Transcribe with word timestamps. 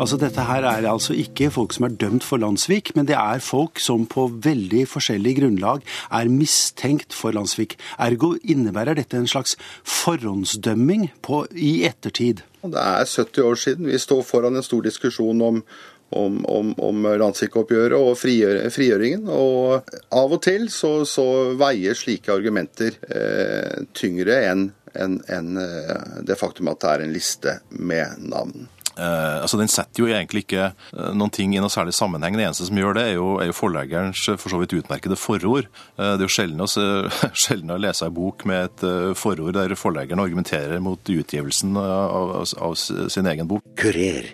Altså 0.00 0.16
Dette 0.16 0.46
her 0.48 0.64
er 0.64 0.86
altså 0.88 1.12
ikke 1.12 1.50
folk 1.52 1.74
som 1.76 1.84
er 1.84 1.96
dømt 2.00 2.24
for 2.24 2.40
landssvik, 2.40 2.94
men 2.96 3.08
det 3.08 3.18
er 3.20 3.42
folk 3.44 3.80
som 3.82 4.06
på 4.08 4.30
veldig 4.46 4.86
forskjellig 4.88 5.34
grunnlag 5.42 5.84
er 6.16 6.32
mistenkt 6.32 7.12
for 7.16 7.36
landssvik. 7.36 7.76
Ergo 8.00 8.32
innebærer 8.40 8.96
dette 8.96 9.20
en 9.20 9.28
slags 9.28 9.58
forhåndsdømming 9.84 11.10
på, 11.20 11.44
i 11.52 11.82
ettertid. 11.88 12.40
Det 12.64 12.80
er 12.80 13.04
70 13.04 13.44
år 13.44 13.60
siden. 13.60 13.90
Vi 13.92 14.00
står 14.00 14.24
foran 14.24 14.56
en 14.56 14.64
stor 14.66 14.84
diskusjon 14.88 15.48
om 15.52 15.64
om, 16.10 16.40
om, 16.50 16.72
om 16.82 17.04
landssvikoppgjøret 17.06 17.94
og 17.94 18.16
frigjør, 18.18 18.64
frigjøringen. 18.74 19.28
Og 19.30 19.92
av 20.10 20.32
og 20.34 20.40
til 20.42 20.66
så, 20.74 21.04
så 21.06 21.24
veier 21.54 21.94
slike 21.94 22.32
argumenter 22.34 22.96
eh, 23.06 23.84
tyngre 23.94 24.40
enn 24.48 24.64
en, 24.98 25.20
en, 25.30 25.52
eh, 25.62 26.18
det 26.26 26.38
faktum 26.40 26.72
at 26.72 26.82
det 26.82 26.90
er 26.90 27.04
en 27.04 27.14
liste 27.14 27.56
med 27.70 28.26
navn. 28.26 28.66
Eh, 28.98 29.36
altså 29.42 29.58
Den 29.60 29.70
setter 29.70 30.02
jo 30.02 30.10
egentlig 30.10 30.44
ikke 30.44 30.70
eh, 30.70 31.12
noen 31.14 31.32
ting 31.34 31.54
i 31.54 31.62
noe 31.62 31.72
særlig 31.72 31.94
sammenheng. 31.96 32.36
Det 32.38 32.46
eneste 32.46 32.68
som 32.68 32.80
gjør 32.80 32.98
det, 32.98 33.06
er 33.10 33.16
jo, 33.18 33.28
er 33.42 33.50
jo 33.50 33.56
forleggerens 33.56 34.24
eh, 34.32 34.38
for 34.40 34.52
så 34.52 34.60
vidt 34.60 34.74
utmerkede 34.80 35.18
forord. 35.20 35.70
Eh, 35.96 36.12
det 36.16 36.24
er 36.24 36.26
jo 36.26 36.34
sjelden 36.34 36.64
å, 36.64 36.68
sjelden 37.44 37.74
å 37.74 37.80
lese 37.80 38.08
en 38.08 38.16
bok 38.16 38.46
med 38.50 38.68
et 38.68 38.86
eh, 38.88 39.10
forord 39.18 39.54
der 39.56 39.76
forleggeren 39.78 40.22
argumenterer 40.22 40.82
mot 40.82 41.00
utgivelsen 41.00 41.76
av, 41.80 42.34
av, 42.42 42.54
av 42.70 42.78
sin 42.80 43.30
egen 43.30 43.50
bok. 43.50 43.66
Kurer. 43.78 44.32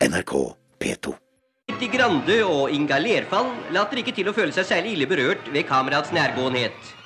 NRK 0.00 0.32
P2. 0.80 1.12
Kitty 1.70 1.90
Grande 1.92 2.40
og 2.42 2.72
Inga 2.74 2.98
Lerfall 2.98 3.52
later 3.74 4.00
ikke 4.00 4.14
til 4.16 4.30
å 4.30 4.34
føle 4.34 4.54
seg 4.56 4.66
særlig 4.66 4.96
ille 4.96 5.06
berørt 5.10 5.52
ved 5.52 5.68
kamerats 5.68 6.10
nærgåenhet. 6.16 6.96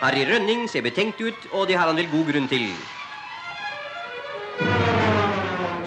Harry 0.00 0.22
Rønning 0.28 0.68
ser 0.70 0.84
betenkt 0.86 1.20
ut, 1.20 1.48
og 1.52 1.66
det 1.68 1.76
har 1.76 1.90
han 1.90 1.98
vel 1.98 2.08
god 2.12 2.30
grunn 2.30 2.48
til. 2.48 2.70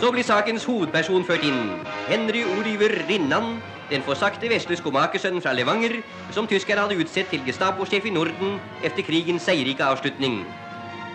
Så 0.04 0.10
blir 0.12 0.26
sakens 0.28 0.66
hovedperson 0.68 1.24
ført 1.24 1.46
inn. 1.48 1.78
Henry 2.10 2.42
Oliver 2.44 2.92
Rinnan, 3.08 3.62
den 3.88 4.02
forsagte 4.04 4.50
vesle 4.52 4.76
skomakersønnen 4.76 5.40
fra 5.42 5.54
Levanger, 5.56 5.96
som 6.36 6.44
tyskerne 6.44 6.84
hadde 6.84 6.98
utsett 7.00 7.32
til 7.32 7.46
Gestapo-sjef 7.48 8.10
i 8.10 8.12
Norden 8.12 8.58
etter 8.84 9.08
krigens 9.08 9.48
seierrike 9.48 9.88
avslutning. 9.88 10.42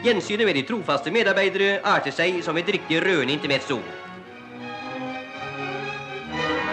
Gjensynet 0.07 0.49
med 0.49 0.57
de 0.57 0.65
trofaste 0.73 1.13
medarbeidere 1.13 1.83
arter 1.85 2.17
seg 2.17 2.41
som 2.49 2.57
et 2.57 2.73
riktig 2.79 3.03
rørende 3.05 3.37
intermezzo. 3.37 3.77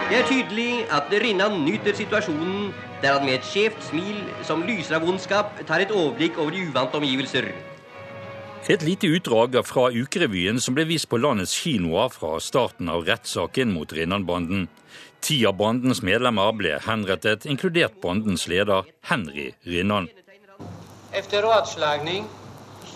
Det 0.08 0.16
er 0.22 0.28
tydelig 0.32 0.86
at 0.88 1.12
Rinnan 1.20 1.60
nyter 1.68 2.00
situasjonen 2.00 2.72
der 3.04 3.18
han 3.18 3.28
med 3.28 3.42
et 3.42 3.52
skjevt 3.52 3.90
smil 3.92 4.24
som 4.40 4.64
lyser 4.64 5.02
av 5.02 5.04
ondskap 5.04 5.66
tar 5.68 5.84
et 5.84 5.92
overblikk 5.92 6.40
over 6.40 6.56
de 6.56 6.64
uvante 6.70 6.96
omgivelser. 6.96 7.52
Et 8.68 8.82
lite 8.82 9.06
utdrag 9.06 9.66
fra 9.66 9.90
Ukerevyen 9.94 10.56
som 10.60 10.74
ble 10.74 10.82
vist 10.88 11.06
på 11.06 11.20
landets 11.22 11.52
kinoer 11.54 12.08
fra 12.10 12.32
starten 12.42 12.88
av 12.90 13.04
rettssaken 13.06 13.70
mot 13.70 13.92
Rinnan-banden. 13.94 14.64
Ti 15.22 15.36
av 15.46 15.54
bandens 15.60 16.00
medlemmer 16.02 16.50
ble 16.58 16.72
henrettet, 16.82 17.46
inkludert 17.46 18.00
bandens 18.02 18.48
leder 18.50 18.88
Henry 19.06 19.52
Rinnan. 19.70 20.08
Etter 21.14 21.46
rådslagning 21.46 22.26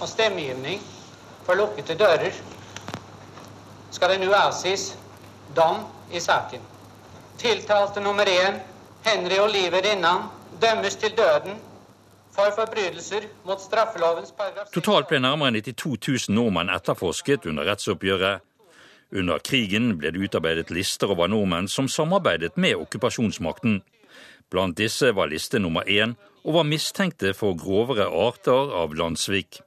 og 0.00 0.10
stemmegivning 0.10 0.82
for 1.46 1.54
lukkede 1.62 1.94
dører 2.02 2.34
skal 3.94 4.16
det 4.16 4.20
nå 4.24 4.34
avsies 4.34 4.88
dom 5.54 5.84
i 6.10 6.18
saken. 6.18 6.66
Tiltalte 7.38 8.02
nummer 8.02 8.26
én, 8.26 8.58
Henry 9.06 9.38
Oliver 9.38 9.86
Rinnan, 9.86 10.26
dømmes 10.58 10.98
til 10.98 11.14
døden 11.14 11.62
for 12.40 12.56
forbrytelser 12.56 13.26
mot 13.44 13.60
straffelovens 13.60 14.32
paragraf 14.32 14.70
Totalt 14.72 15.08
ble 15.10 15.18
nærmere 15.20 15.60
92 15.60 16.28
000 16.30 16.36
nordmenn 16.38 16.72
etterforsket 16.72 17.44
under 17.50 17.68
rettsoppgjøret. 17.68 18.40
Under 19.12 19.42
krigen 19.44 19.96
ble 19.98 20.12
det 20.14 20.22
utarbeidet 20.24 20.70
lister 20.72 21.12
over 21.12 21.28
nordmenn 21.28 21.68
som 21.68 21.88
samarbeidet 21.88 22.56
med 22.56 22.78
okkupasjonsmakten. 22.80 23.80
Blant 24.50 24.78
disse 24.78 25.12
var 25.16 25.28
liste 25.28 25.60
nummer 25.60 25.84
én 25.84 26.16
og 26.44 26.54
var 26.56 26.68
mistenkte 26.70 27.34
for 27.36 27.58
grovere 27.58 28.08
arter 28.08 28.72
av 28.80 28.96
landssvik. 28.96 29.60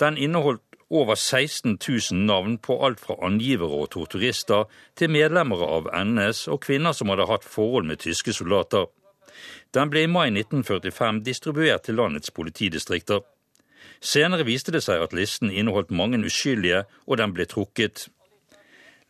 Den 0.00 0.16
inneholdt 0.16 0.64
over 0.88 1.14
16 1.14 1.76
000 1.76 2.24
navn 2.24 2.56
på 2.58 2.78
alt 2.86 3.00
fra 3.00 3.18
angivere 3.26 3.84
og 3.84 3.92
torturister 3.92 4.64
til 4.96 5.12
medlemmer 5.12 5.60
av 5.66 5.92
NS 5.92 6.46
og 6.48 6.62
kvinner 6.64 6.96
som 6.96 7.12
hadde 7.12 7.28
hatt 7.28 7.44
forhold 7.44 7.88
med 7.88 8.00
tyske 8.00 8.32
soldater. 8.32 8.88
Den 9.74 9.90
ble 9.92 10.04
i 10.04 10.10
mai 10.10 10.28
1945 10.30 11.22
distribuert 11.26 11.86
til 11.86 11.98
landets 12.00 12.30
politidistrikter. 12.30 13.22
Senere 14.02 14.46
viste 14.46 14.74
det 14.74 14.82
seg 14.84 15.02
at 15.02 15.14
listen 15.14 15.50
inneholdt 15.50 15.94
mange 15.94 16.18
uskyldige, 16.26 16.84
og 17.06 17.18
den 17.22 17.34
ble 17.34 17.46
trukket. 17.46 18.08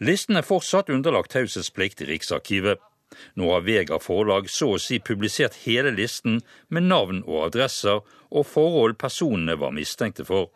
Listen 0.02 0.36
er 0.36 0.46
fortsatt 0.46 0.90
underlagt 0.90 1.32
taushetsplikt 1.32 2.02
i 2.02 2.08
Riksarkivet. 2.12 2.80
Nå 3.36 3.50
har 3.52 3.64
Vega 3.66 3.98
forlag 4.00 4.48
så 4.50 4.72
å 4.74 4.80
si 4.80 4.98
publisert 4.98 5.60
hele 5.66 5.92
listen 5.94 6.40
med 6.68 6.88
navn 6.88 7.22
og 7.26 7.46
adresser 7.48 8.00
og 8.30 8.48
forhold 8.48 8.98
personene 9.00 9.58
var 9.60 9.74
mistenkte 9.76 10.24
for. 10.28 10.48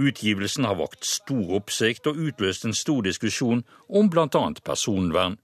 Utgivelsen 0.00 0.64
har 0.64 0.78
vakt 0.80 1.04
stor 1.04 1.56
oppsikt 1.58 2.06
og 2.08 2.18
utløst 2.28 2.64
en 2.64 2.76
stor 2.76 3.02
diskusjon 3.04 3.64
om 3.88 4.10
bl.a. 4.10 4.44
personvern. 4.64 5.36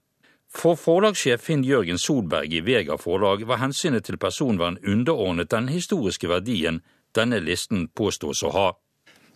For 0.56 0.76
forlagssjef 0.80 1.42
Finn 1.44 1.64
Jørgen 1.66 1.98
Solberg 2.00 2.54
i 2.56 2.62
Vega 2.64 2.96
forlag 2.96 3.42
var 3.48 3.60
hensynet 3.60 4.06
til 4.08 4.16
personvern 4.16 4.78
underordnet 4.88 5.50
den 5.52 5.68
historiske 5.68 6.30
verdien 6.30 6.80
denne 7.16 7.42
listen 7.44 7.88
påstås 7.92 8.40
å 8.46 8.52
ha. 8.54 8.66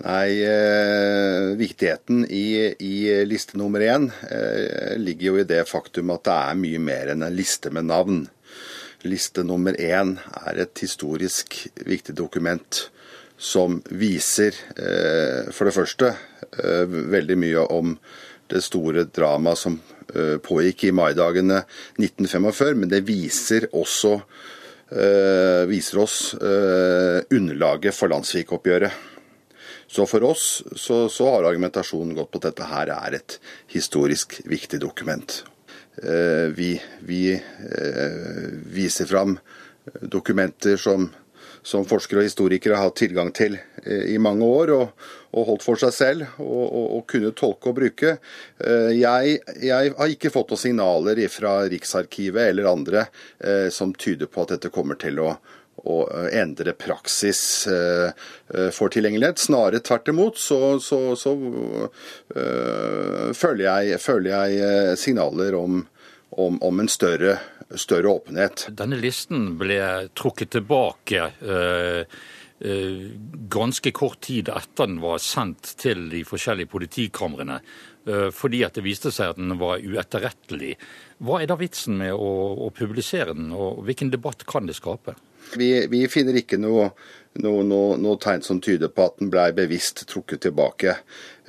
Nei, 0.01 0.41
eh, 0.49 1.51
viktigheten 1.61 2.25
i, 2.25 2.73
i, 2.73 2.95
liste 3.29 3.59
nummer 3.61 3.85
én 3.85 4.07
eh, 4.31 4.97
ligger 4.97 5.27
jo 5.27 5.43
i 5.43 5.49
det 5.49 5.67
faktum 5.69 6.15
at 6.15 6.25
det 6.25 6.37
er 6.39 6.63
mye 6.63 6.81
mer 6.81 7.13
enn 7.13 7.27
en 7.27 7.37
liste 7.37 7.69
med 7.69 7.91
navn. 7.91 8.23
Liste 9.05 9.45
nummer 9.45 9.77
én 9.77 10.17
er 10.47 10.63
et 10.65 10.81
historisk 10.81 11.59
viktig 11.85 12.17
dokument 12.17 12.81
som 13.41 13.83
viser, 13.93 14.57
eh, 14.77 15.53
for 15.53 15.69
det 15.69 15.77
første, 15.77 16.15
eh, 16.65 16.85
veldig 16.89 17.37
mye 17.41 17.69
om 17.69 17.95
det 18.51 18.63
store 18.65 19.07
dramaet 19.09 19.59
som 19.59 19.77
eh, 20.15 20.37
pågikk 20.43 20.89
i 20.89 20.95
maidagene 20.97 21.63
1945, 21.99 22.75
men 22.77 22.91
det 22.91 23.05
viser 23.09 23.69
også 23.77 24.17
eh, 24.17 25.63
viser 25.71 26.03
oss 26.03 26.19
eh, 26.35 27.21
underlaget 27.37 27.97
for 27.97 28.13
landssvikoppgjøret. 28.13 29.07
Så 29.91 30.07
for 30.07 30.23
oss 30.29 30.45
så, 30.79 31.09
så, 31.11 31.31
har 31.33 31.49
argumentasjonen 31.49 32.15
gått 32.15 32.31
på 32.31 32.39
at 32.39 32.51
dette 32.51 32.69
her 32.71 32.93
er 32.95 33.17
et 33.19 33.41
historisk 33.73 34.37
viktig 34.47 34.79
dokument. 34.83 35.41
Vi, 36.55 36.69
vi 37.05 37.25
viser 38.71 39.09
fram 39.11 39.35
dokumenter 40.01 40.79
som, 40.79 41.09
som, 41.63 41.87
forskere 41.89 42.23
og 42.23 42.29
historikere 42.29 42.79
har 42.79 42.89
hatt 42.89 42.99
tilgang 43.01 43.33
til 43.37 43.59
eh, 43.85 44.11
i 44.15 44.19
mange 44.23 44.47
år, 44.47 44.73
og, 44.77 45.07
og 45.37 45.47
holdt 45.53 45.65
for 45.67 45.81
seg 45.81 45.95
selv, 45.95 46.27
og, 46.39 46.65
og, 46.67 46.87
og 46.99 47.07
kunne 47.11 47.33
tolke 47.37 47.71
og 47.71 47.77
bruke. 47.77 48.17
Jeg, 48.91 49.37
jeg, 49.63 49.93
har 49.95 50.11
ikke 50.11 50.33
fått 50.35 50.51
noen 50.51 50.63
signaler 50.65 51.21
fra 51.31 51.53
Riksarkivet 51.71 52.51
eller 52.51 52.67
andre 52.67 53.05
som 53.71 53.93
tyder 53.95 54.27
på 54.27 54.43
at 54.43 54.57
dette 54.57 54.73
kommer 54.75 54.99
til 54.99 55.23
å 55.23 55.37
å 55.89 56.03
endre 56.37 56.75
praksis 56.77 57.67
for 57.67 58.93
tilgjengelighet. 58.93 59.41
Snarere 59.41 59.81
tvert 59.85 60.11
imot 60.13 60.39
så, 60.41 60.79
så, 60.83 61.15
så 61.17 61.33
øh, 62.37 63.31
føler, 63.37 63.65
jeg, 63.65 64.01
følger, 64.03 64.53
jeg, 64.53 64.99
signaler 65.01 65.57
om, 65.57 65.81
om, 66.31 66.59
om 66.63 66.83
en 66.83 66.91
større, 66.91 67.39
større, 67.79 68.17
åpenhet. 68.21 68.67
Denne 68.77 68.99
listen 69.01 69.55
ble 69.61 69.81
trukket 70.19 70.55
tilbake. 70.57 71.31
Uh, 71.45 72.21
ganske 73.49 73.89
kort 73.97 74.19
tid 74.27 74.51
etter 74.53 74.85
den 74.91 74.99
var 75.01 75.23
sendt 75.25 75.71
til 75.81 76.11
de 76.13 76.19
forskjellige 76.29 76.69
politikamrene, 76.69 77.57
fordi 78.37 78.61
at 78.67 78.77
det 78.77 78.85
viste 78.85 79.09
seg 79.17 79.33
at 79.33 79.41
den 79.41 79.55
var 79.57 79.81
uetterrettelig. 79.81 80.75
Hva 81.25 81.39
er 81.41 81.49
da 81.49 81.57
vitsen 81.57 81.97
med 81.97 82.13
å, 82.13 82.29
å 82.61 82.69
publisere 82.77 83.33
den, 83.33 83.49
og 83.57 83.81
hvilken 83.89 84.13
debatt 84.13 84.45
kan 84.45 84.69
det 84.69 84.77
skape? 84.77 85.17
Vi, 85.57 85.71
vi 85.91 86.05
finner 86.11 86.37
ikke 86.41 86.59
noe, 86.61 86.91
noe, 87.43 87.65
noe, 87.67 87.97
noe, 88.01 88.19
tegn 88.23 88.45
som 88.45 88.61
tyder 88.63 88.93
på 88.93 89.07
at 89.09 89.19
den 89.21 89.31
blei 89.33 89.51
bevisst 89.57 90.05
trukket 90.11 90.45
tilbake. 90.47 90.97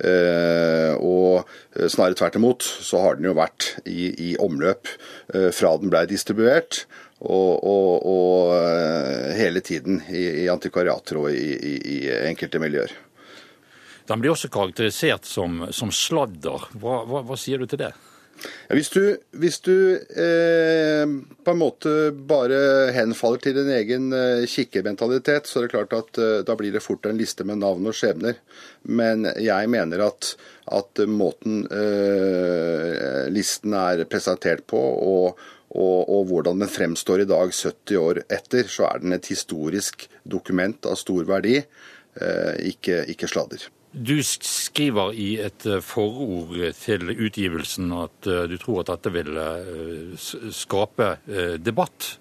Eh, 0.02 0.92
og 0.98 1.46
snarere 1.76 2.18
tvert 2.18 2.38
imot 2.40 2.66
så 2.66 3.02
har 3.04 3.18
den 3.18 3.30
jo 3.30 3.36
vært 3.38 3.72
i, 3.86 4.10
i 4.30 4.34
omløp 4.42 4.90
eh, 5.34 5.50
fra 5.54 5.76
den 5.80 5.92
blei 5.92 6.04
distribuert. 6.10 6.84
Og, 7.22 7.62
og, 7.62 8.06
og, 8.10 8.52
hele 9.38 9.60
tiden 9.62 10.00
i, 10.10 10.24
i 10.42 10.48
antikvariater 10.50 11.20
og 11.20 11.28
i, 11.30 11.52
i, 11.54 11.98
enkelte 12.26 12.58
miljøer. 12.58 12.90
Den 14.10 14.18
blir 14.18 14.32
også 14.32 14.50
karakterisert 14.50 15.28
som, 15.30 15.68
som 15.70 15.92
sladder. 15.94 16.66
Hva, 16.82 17.04
hva, 17.06 17.22
hva 17.28 17.38
sier 17.38 17.62
du 17.62 17.70
til 17.70 17.84
det? 17.84 17.92
Hvis 18.72 18.88
du, 18.90 19.02
hvis 19.38 19.58
du 19.62 19.74
eh, 19.94 21.04
på 21.44 21.52
en 21.52 21.60
måte 21.60 21.92
bare 22.12 22.90
henfaller 22.96 23.42
til 23.44 23.56
din 23.58 23.70
egen 23.76 24.08
eh, 24.16 24.44
kikkermentalitet, 24.50 25.46
så 25.46 25.60
er 25.60 25.66
det 25.66 25.72
klart 25.74 25.96
at 25.96 26.20
eh, 26.22 26.38
da 26.46 26.56
blir 26.58 26.74
det 26.74 26.82
fort 26.84 27.06
en 27.06 27.20
liste 27.20 27.46
med 27.48 27.60
navn 27.62 27.86
og 27.88 27.96
skjebner. 27.96 28.38
Men 28.88 29.28
jeg 29.38 29.70
mener 29.70 30.06
at, 30.08 30.32
at 30.72 31.04
måten 31.10 31.66
eh, 31.68 33.28
listen 33.32 33.76
er 33.78 34.06
presentert 34.10 34.64
på, 34.70 34.80
og, 34.80 35.44
og, 35.72 36.00
og, 36.08 36.24
hvordan 36.32 36.64
den 36.64 36.72
fremstår 36.72 37.22
i 37.22 37.28
dag, 37.28 37.52
70 37.52 38.00
år 38.00 38.24
etter, 38.26 38.66
så 38.72 38.88
er 38.88 39.04
den 39.04 39.14
et 39.16 39.30
historisk 39.32 40.08
dokument 40.24 40.88
av 40.88 40.98
stor 41.00 41.28
verdi, 41.28 41.60
eh, 41.60 42.52
ikke, 42.72 43.04
ikke 43.12 43.30
sladder. 43.30 43.68
Du 43.92 44.22
skriver 44.24 45.12
i 45.12 45.34
et 45.44 45.66
eh, 45.68 45.82
forord 45.84 46.56
til 46.80 47.10
utgivelsen 47.12 47.92
at 47.92 48.26
eh, 48.28 48.46
du 48.48 48.56
tror 48.60 48.80
at 48.80 48.88
dette 48.94 49.12
vil 49.12 49.36
eh, 49.36 50.16
skape 50.56 51.16
debatt. 51.60 52.18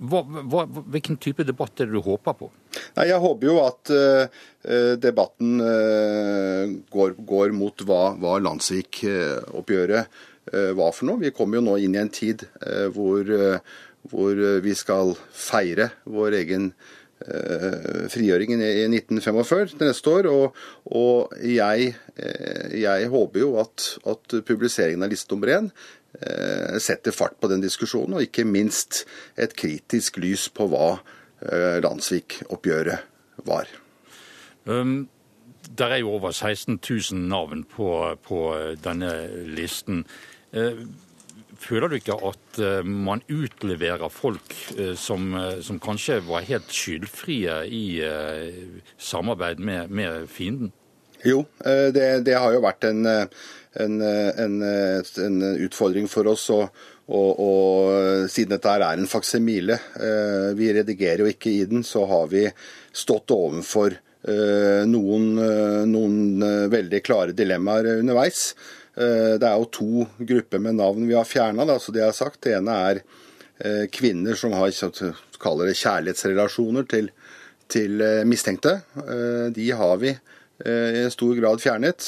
Hva, 0.00 0.20
hva, 0.24 0.64
hvilken 0.64 1.18
type 1.20 1.44
debatt 1.44 1.80
er 1.80 1.88
det 1.88 1.96
du 1.96 2.04
håper 2.04 2.36
på? 2.36 2.48
Nei, 2.96 3.06
jeg 3.10 3.20
håper 3.20 3.46
jo 3.50 3.56
at 3.60 3.90
debatten 5.02 5.60
går, 6.88 7.10
går, 7.28 7.52
mot 7.52 7.84
hva, 7.84 8.16
hva 8.16 8.38
Landsvik-oppgjøret 8.40 10.04
var 10.78 10.96
for 10.96 11.04
noe. 11.10 11.20
Vi 11.20 11.34
kommer 11.36 11.60
jo 11.60 11.66
nå 11.66 11.76
inn 11.84 11.98
i 11.98 12.00
en 12.00 12.12
tid 12.16 12.46
hvor, 12.96 13.28
hvor, 14.08 14.34
vi 14.64 14.74
skal 14.78 15.12
feire 15.36 15.90
vår 16.08 16.38
egen 16.40 16.72
Eh, 16.72 16.99
frigjøringen 18.10 18.62
i 18.64 18.86
1945 18.88 19.74
til 19.74 19.88
neste 19.90 20.12
år. 20.12 20.28
Og, 20.30 20.56
og 20.86 21.34
jeg, 21.44 21.94
eh, 22.16 22.80
jeg, 22.80 23.08
håper 23.12 23.42
jo 23.42 23.54
at, 23.60 23.86
at 24.08 24.36
publiseringen 24.48 25.04
av 25.04 25.12
liste 25.12 25.34
nummer 25.34 25.52
én 25.58 25.70
eh, 26.20 26.78
setter 26.80 27.14
fart 27.14 27.36
på 27.40 27.50
den 27.52 27.62
diskusjonen, 27.64 28.16
og 28.16 28.26
ikke 28.26 28.46
minst 28.48 29.04
et 29.40 29.54
kritisk 29.58 30.20
lys 30.22 30.48
på 30.52 30.70
hva 30.72 30.98
Landsvik-oppgjøret 31.80 33.06
var. 33.48 33.70
Um, 34.68 35.08
der 35.78 35.94
er 35.94 36.02
jo 36.02 36.10
over 36.18 36.34
16 36.36 36.76
000 36.84 37.22
navn 37.30 37.64
på, 37.64 38.16
på 38.20 38.40
denne 38.84 39.08
listen. 39.48 40.02
Uh, 40.52 40.84
Føler 41.60 41.90
du 41.90 41.98
ikke 41.98 42.16
at 42.24 42.58
eh, 42.62 42.86
man 42.86 43.20
utleverer 43.28 44.08
folk 44.12 44.54
eh, 44.78 44.94
som, 44.98 45.32
eh, 45.36 45.58
som 45.64 45.80
kanskje 45.82 46.20
var 46.24 46.46
helt 46.48 46.72
skyldfrie 46.72 47.60
i 47.68 47.84
samarbeid 48.96 49.60
med, 49.60 49.92
med 49.92 50.28
fienden? 50.32 50.72
Jo, 51.20 51.42
det, 51.60 52.22
det, 52.24 52.32
har 52.32 52.54
jo 52.54 52.62
vært 52.64 52.86
en, 52.88 53.04
en, 53.04 53.96
en, 54.00 54.54
en 54.64 55.42
utfordring 55.66 56.08
for 56.08 56.30
oss. 56.32 56.46
Og, 56.54 56.80
og, 57.12 57.42
og, 57.44 58.30
siden 58.32 58.54
dette 58.54 58.72
er 58.72 58.86
en 58.94 59.10
faksimile, 59.10 59.76
vi 60.56 60.70
redigerer 60.72 61.20
jo 61.20 61.28
ikke 61.28 61.52
i 61.52 61.66
den, 61.68 61.84
så 61.84 62.06
har 62.08 62.30
vi 62.32 62.46
stått 62.96 63.36
overfor 63.36 63.98
noen, 64.88 65.28
noen 65.92 66.48
veldig 66.72 67.02
klare 67.04 67.36
dilemmaer 67.36 67.98
underveis. 67.98 68.46
Eh, 69.00 69.34
det 69.40 69.48
er 69.48 69.56
jo 69.56 69.68
to 69.72 70.06
grupper 70.28 70.60
med 70.62 70.76
navn 70.76 71.06
vi 71.08 71.16
har 71.16 71.28
fjerna, 71.28 71.66
så 71.80 71.92
det 71.92 72.02
jeg 72.02 72.10
har 72.10 72.16
sagt. 72.16 72.40
Det 72.44 72.56
ene 72.58 72.76
er 72.90 73.02
eh, 73.64 73.84
kvinner 73.92 74.36
som 74.38 74.54
har 74.56 74.74
kaller 75.40 75.70
det 75.70 75.78
kjærlighetsrelasjoner 75.80 76.88
til, 76.90 77.08
til 77.70 78.02
eh, 78.04 78.24
mistenkte. 78.28 78.80
De 79.56 79.70
har 79.76 79.96
vi 80.02 80.16
i 80.60 81.06
stor 81.08 81.38
grad 81.38 81.62
fjernet. 81.62 82.04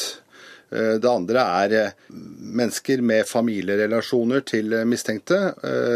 Det 0.68 1.08
andre 1.08 1.40
er 1.40 1.94
mennesker 2.12 3.00
med 3.00 3.24
familierelasjoner 3.24 4.42
til 4.44 4.74
mistenkte, 4.84 5.38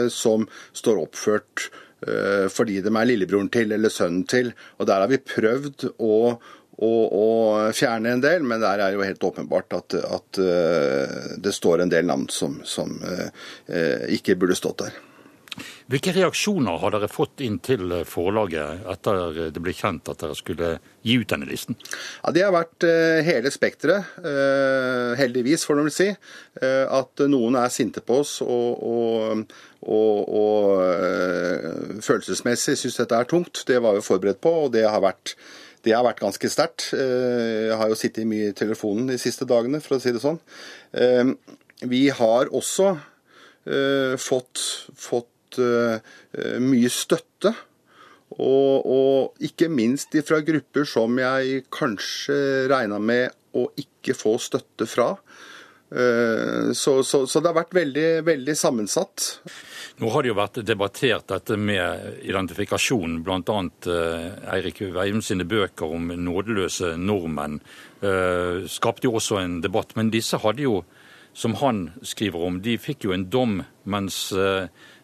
som 0.08 0.46
står 0.72 1.02
oppført 1.02 1.66
fordi 2.52 2.78
de 2.84 2.92
er 2.92 3.08
lillebroren 3.10 3.50
til 3.52 3.76
eller 3.76 3.92
sønnen 3.92 4.24
til. 4.28 4.54
Og 4.80 4.88
Der 4.88 5.04
har 5.04 5.12
vi 5.12 5.20
prøvd 5.20 5.84
å 6.00 6.16
og, 6.76 7.02
og, 7.16 7.72
fjerne 7.76 8.12
en 8.12 8.22
del, 8.22 8.44
men 8.44 8.60
der 8.60 8.82
er 8.84 8.92
jo 8.96 9.04
helt 9.04 9.24
åpenbart 9.24 9.78
at, 9.78 9.96
at 9.96 10.40
uh, 10.42 11.34
det 11.40 11.54
står 11.56 11.82
en 11.82 11.92
del 11.92 12.08
navn 12.08 12.28
som, 12.32 12.60
som 12.68 12.98
uh, 13.00 13.28
ikke 14.12 14.36
burde 14.36 14.58
stått 14.58 14.84
der. 14.84 15.02
Hvilke 15.88 16.12
reaksjoner 16.12 16.76
har 16.82 16.92
dere 16.92 17.08
fått 17.08 17.40
inn 17.46 17.56
til 17.64 17.94
forlaget 18.04 18.82
etter 18.92 19.38
det 19.54 19.62
ble 19.62 19.72
kjent 19.72 20.10
at 20.12 20.20
dere 20.20 20.36
skulle 20.36 20.74
gi 21.06 21.14
ut 21.16 21.30
denne 21.30 21.48
listen? 21.48 21.78
Ja, 22.20 22.34
Det 22.34 22.42
har 22.44 22.52
vært 22.52 22.84
hele 23.24 23.48
spekteret, 23.54 24.18
heldigvis 25.16 25.64
får 25.64 25.78
man 25.78 25.88
vel 25.88 25.94
si. 25.96 26.10
at 26.60 27.24
noen 27.30 27.56
er 27.56 27.72
sinte 27.72 28.02
på 28.04 28.18
oss 28.20 28.34
og, 28.44 28.82
og, 28.84 29.54
og, 29.86 30.34
og 30.42 32.02
følelsesmessig 32.04 32.76
syns 32.82 33.00
dette 33.00 33.16
er 33.16 33.30
tungt. 33.30 33.64
Det 33.64 33.80
var 33.80 33.96
vi 33.96 34.04
forberedt 34.04 34.42
på, 34.44 34.52
og 34.66 34.74
det 34.76 34.84
har 34.84 35.00
vært 35.06 35.38
det 35.86 35.94
har 35.94 36.06
vært 36.06 36.22
ganske 36.24 36.50
sterkt. 36.50 36.88
Eh, 36.96 37.70
jeg 37.70 37.78
har 37.78 37.90
jo 37.90 37.98
sittet 37.98 38.26
mye 38.28 38.50
i 38.50 38.56
telefonen 38.56 39.10
de 39.12 39.18
siste 39.22 39.46
dagene, 39.48 39.80
for 39.84 39.96
å 39.96 40.02
si 40.02 40.12
det 40.14 40.22
sånn. 40.24 40.40
Eh, 40.98 41.30
vi 41.86 42.06
har 42.10 42.50
også 42.56 42.90
eh, 42.96 44.18
fått, 44.18 44.62
fått 44.98 45.32
mye 45.56 46.88
støtte. 46.92 47.54
Og, 48.34 48.82
og, 48.84 49.38
ikke 49.46 49.70
minst 49.72 50.12
fra 50.26 50.42
grupper 50.44 50.84
som 50.90 51.14
jeg 51.16 51.62
kanskje 51.72 52.66
regna 52.68 52.98
med 53.00 53.32
å 53.56 53.68
ikke 53.80 54.16
få 54.18 54.34
støtte 54.42 54.88
fra. 54.90 55.14
Så, 55.86 56.92
så, 57.06 57.20
så 57.30 57.40
det 57.40 57.46
har 57.46 57.60
vært 57.60 57.74
veldig, 57.76 58.08
veldig 58.26 58.54
sammensatt. 58.58 59.26
Nå 59.96 60.10
har 60.12 60.24
det 60.24 60.28
jo 60.28 60.36
vært 60.36 60.58
debattert 60.66 61.28
dette 61.30 61.56
med 61.56 62.18
identifikasjon, 62.28 63.20
bl.a. 63.24 63.60
Eh, 63.88 64.26
Eirik 64.56 64.82
Veum 64.92 65.22
sine 65.24 65.46
bøker 65.48 65.94
om 65.96 66.10
nådeløse 66.10 66.96
nordmenn 67.00 67.60
eh, 68.02 68.66
skapte 68.68 69.08
jo 69.08 69.14
også 69.16 69.40
en 69.40 69.60
debatt. 69.64 69.94
Men 69.96 70.12
disse 70.12 70.42
hadde 70.42 70.66
jo, 70.66 70.82
som 71.32 71.56
han 71.62 71.86
skriver 72.04 72.44
om, 72.48 72.60
de 72.60 72.76
fikk 72.82 73.08
jo 73.08 73.16
en 73.16 73.24
dom, 73.32 73.62
mens 73.88 74.26
eh, 74.36 74.68
Eh, 74.68 74.95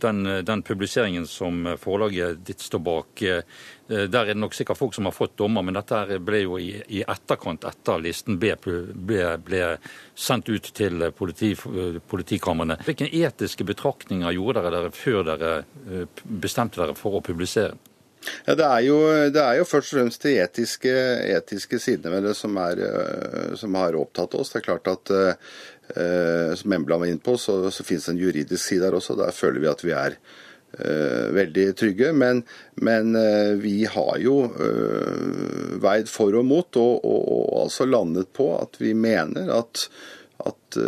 den, 0.00 0.44
den, 0.44 0.62
publiseringen 0.62 1.26
som 1.26 1.76
forlaget 1.80 2.44
ditt 2.46 2.60
står 2.60 2.82
bak, 2.84 3.22
eh, 3.22 3.42
der 3.88 4.20
er 4.20 4.32
det 4.32 4.36
nok 4.40 4.54
sikkert 4.56 4.78
folk 4.78 4.94
som 4.94 5.08
har 5.08 5.16
fått 5.16 5.36
dommer, 5.40 5.64
men 5.64 5.78
dette 5.78 6.18
ble 6.20 6.42
jo 6.42 6.58
i, 6.60 6.70
i 6.98 7.02
etterkant, 7.02 7.64
etter 7.68 8.02
listen 8.04 8.38
ble, 8.40 8.54
ble, 8.60 9.22
ble 9.44 9.64
sendt 10.14 10.50
ut 10.52 10.70
til 10.76 11.08
politi, 11.16 11.54
politikamrene. 12.10 12.80
Hvilke 12.86 13.08
etiske 13.08 13.66
betraktninger 13.68 14.36
gjorde 14.36 14.62
dere 14.62 14.74
dere 14.76 14.96
før 14.96 15.22
dere 15.32 15.52
eh, 15.88 16.24
bestemte 16.24 16.82
dere 16.82 16.98
for 16.98 17.18
å 17.18 17.24
publisere? 17.24 17.76
Ja, 18.44 18.56
det, 18.58 18.66
er 18.66 18.80
jo, 18.82 18.96
det 19.30 19.40
er 19.40 19.60
jo 19.60 19.64
først 19.64 19.92
og 19.92 20.00
fremst 20.00 20.24
de 20.26 20.32
etiske, 20.42 20.92
etiske 21.30 21.78
sidene 21.80 22.16
ved 22.16 22.26
det 22.26 22.32
som, 22.36 22.56
er, 22.60 22.80
som, 23.56 23.76
har 23.78 23.96
opptatt 23.96 24.34
oss. 24.34 24.50
Det 24.50 24.58
er 24.58 24.64
klart 24.66 24.90
at 24.90 25.12
Eh, 25.14 25.34
som 25.88 26.72
Embla 26.74 26.98
var 27.00 27.08
inne 27.08 27.22
på, 27.24 27.38
så, 27.40 27.54
så 27.72 27.84
finnes 27.86 28.04
det 28.04 28.12
en 28.12 28.20
juridisk 28.20 28.60
side 28.60 28.84
der 28.84 28.96
også. 28.98 29.16
Der 29.16 29.32
føler 29.32 29.62
vi 29.62 29.70
at 29.70 29.84
vi 29.86 29.94
er 29.96 30.16
uh, 30.76 31.34
veldig 31.34 31.66
trygge. 31.78 32.12
Men, 32.16 32.42
men 32.82 33.16
uh, 33.16 33.54
vi 33.60 33.82
har 33.88 34.18
jo 34.22 34.40
uh, 34.48 35.78
veid 35.82 36.10
for 36.12 36.36
og 36.38 36.46
mot, 36.48 36.80
og, 36.80 37.04
og, 37.04 37.22
og, 37.36 37.46
altså 37.64 37.88
landet 37.88 38.32
på 38.36 38.50
at 38.58 38.80
vi 38.82 38.94
mener 38.94 39.52
at, 39.54 39.88
at 40.46 40.78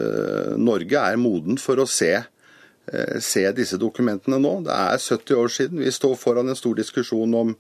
Norge 0.60 1.00
er 1.00 1.16
moden 1.18 1.58
for 1.58 1.80
å 1.80 1.88
se 1.88 2.12
se 3.22 3.44
disse 3.54 3.76
dokumentene 3.78 4.40
nå. 4.42 4.50
Det 4.66 4.74
er 4.74 4.96
70 4.98 5.36
år 5.38 5.50
siden. 5.54 5.82
Vi 5.84 5.92
står 5.94 6.16
foran 6.18 6.50
en 6.50 6.58
stor 6.58 6.74
diskusjon 6.74 7.36
om, 7.38 7.52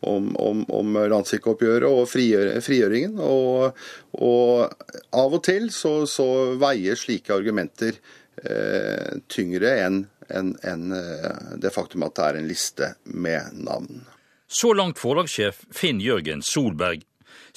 om, 0.00 0.30
om, 0.36 0.62
om 0.70 0.98
landssvikoppgjøret 1.10 1.88
og 1.88 2.06
frigjør, 2.10 2.52
frigjøringen. 2.64 3.18
Og, 3.22 3.80
og, 4.18 4.76
av 5.10 5.34
og 5.38 5.42
til 5.46 5.70
så, 5.74 6.00
så 6.10 6.28
veier 6.60 6.98
slike 6.98 7.34
argumenter 7.34 7.98
eh, 8.44 9.18
tyngre 9.30 9.74
enn 9.86 10.04
en, 10.28 10.54
en, 10.62 10.92
eh, 10.92 11.52
det 11.56 11.72
faktum 11.74 12.04
at 12.06 12.16
det 12.18 12.26
er 12.28 12.40
en 12.40 12.48
liste 12.48 12.92
med 13.04 13.60
navn. 13.64 14.02
Så 14.48 14.72
langt 14.72 15.00
forlagssjef 15.00 15.64
Finn 15.74 16.00
Jørgen 16.00 16.42
Solberg. 16.42 17.04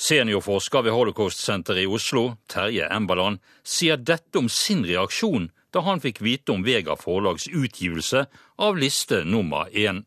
Seniorforsker 0.01 0.85
ved 0.87 0.95
Holocaust-senteret 0.95 1.83
i 1.83 1.87
Oslo, 1.87 2.37
Terje 2.49 2.87
Embaland, 2.91 3.41
sier 3.63 3.99
dette 3.99 4.39
om 4.39 4.47
sin 4.49 4.85
reaksjon 4.87 5.49
da 5.71 5.83
han 5.85 6.01
fikk 6.03 6.19
vite 6.23 6.51
om 6.51 6.63
Vega 6.65 6.97
forlags 6.99 7.47
utgivelse 7.47 8.25
av 8.59 8.79
liste 8.79 9.21
nummer 9.23 9.69
én. 9.71 10.03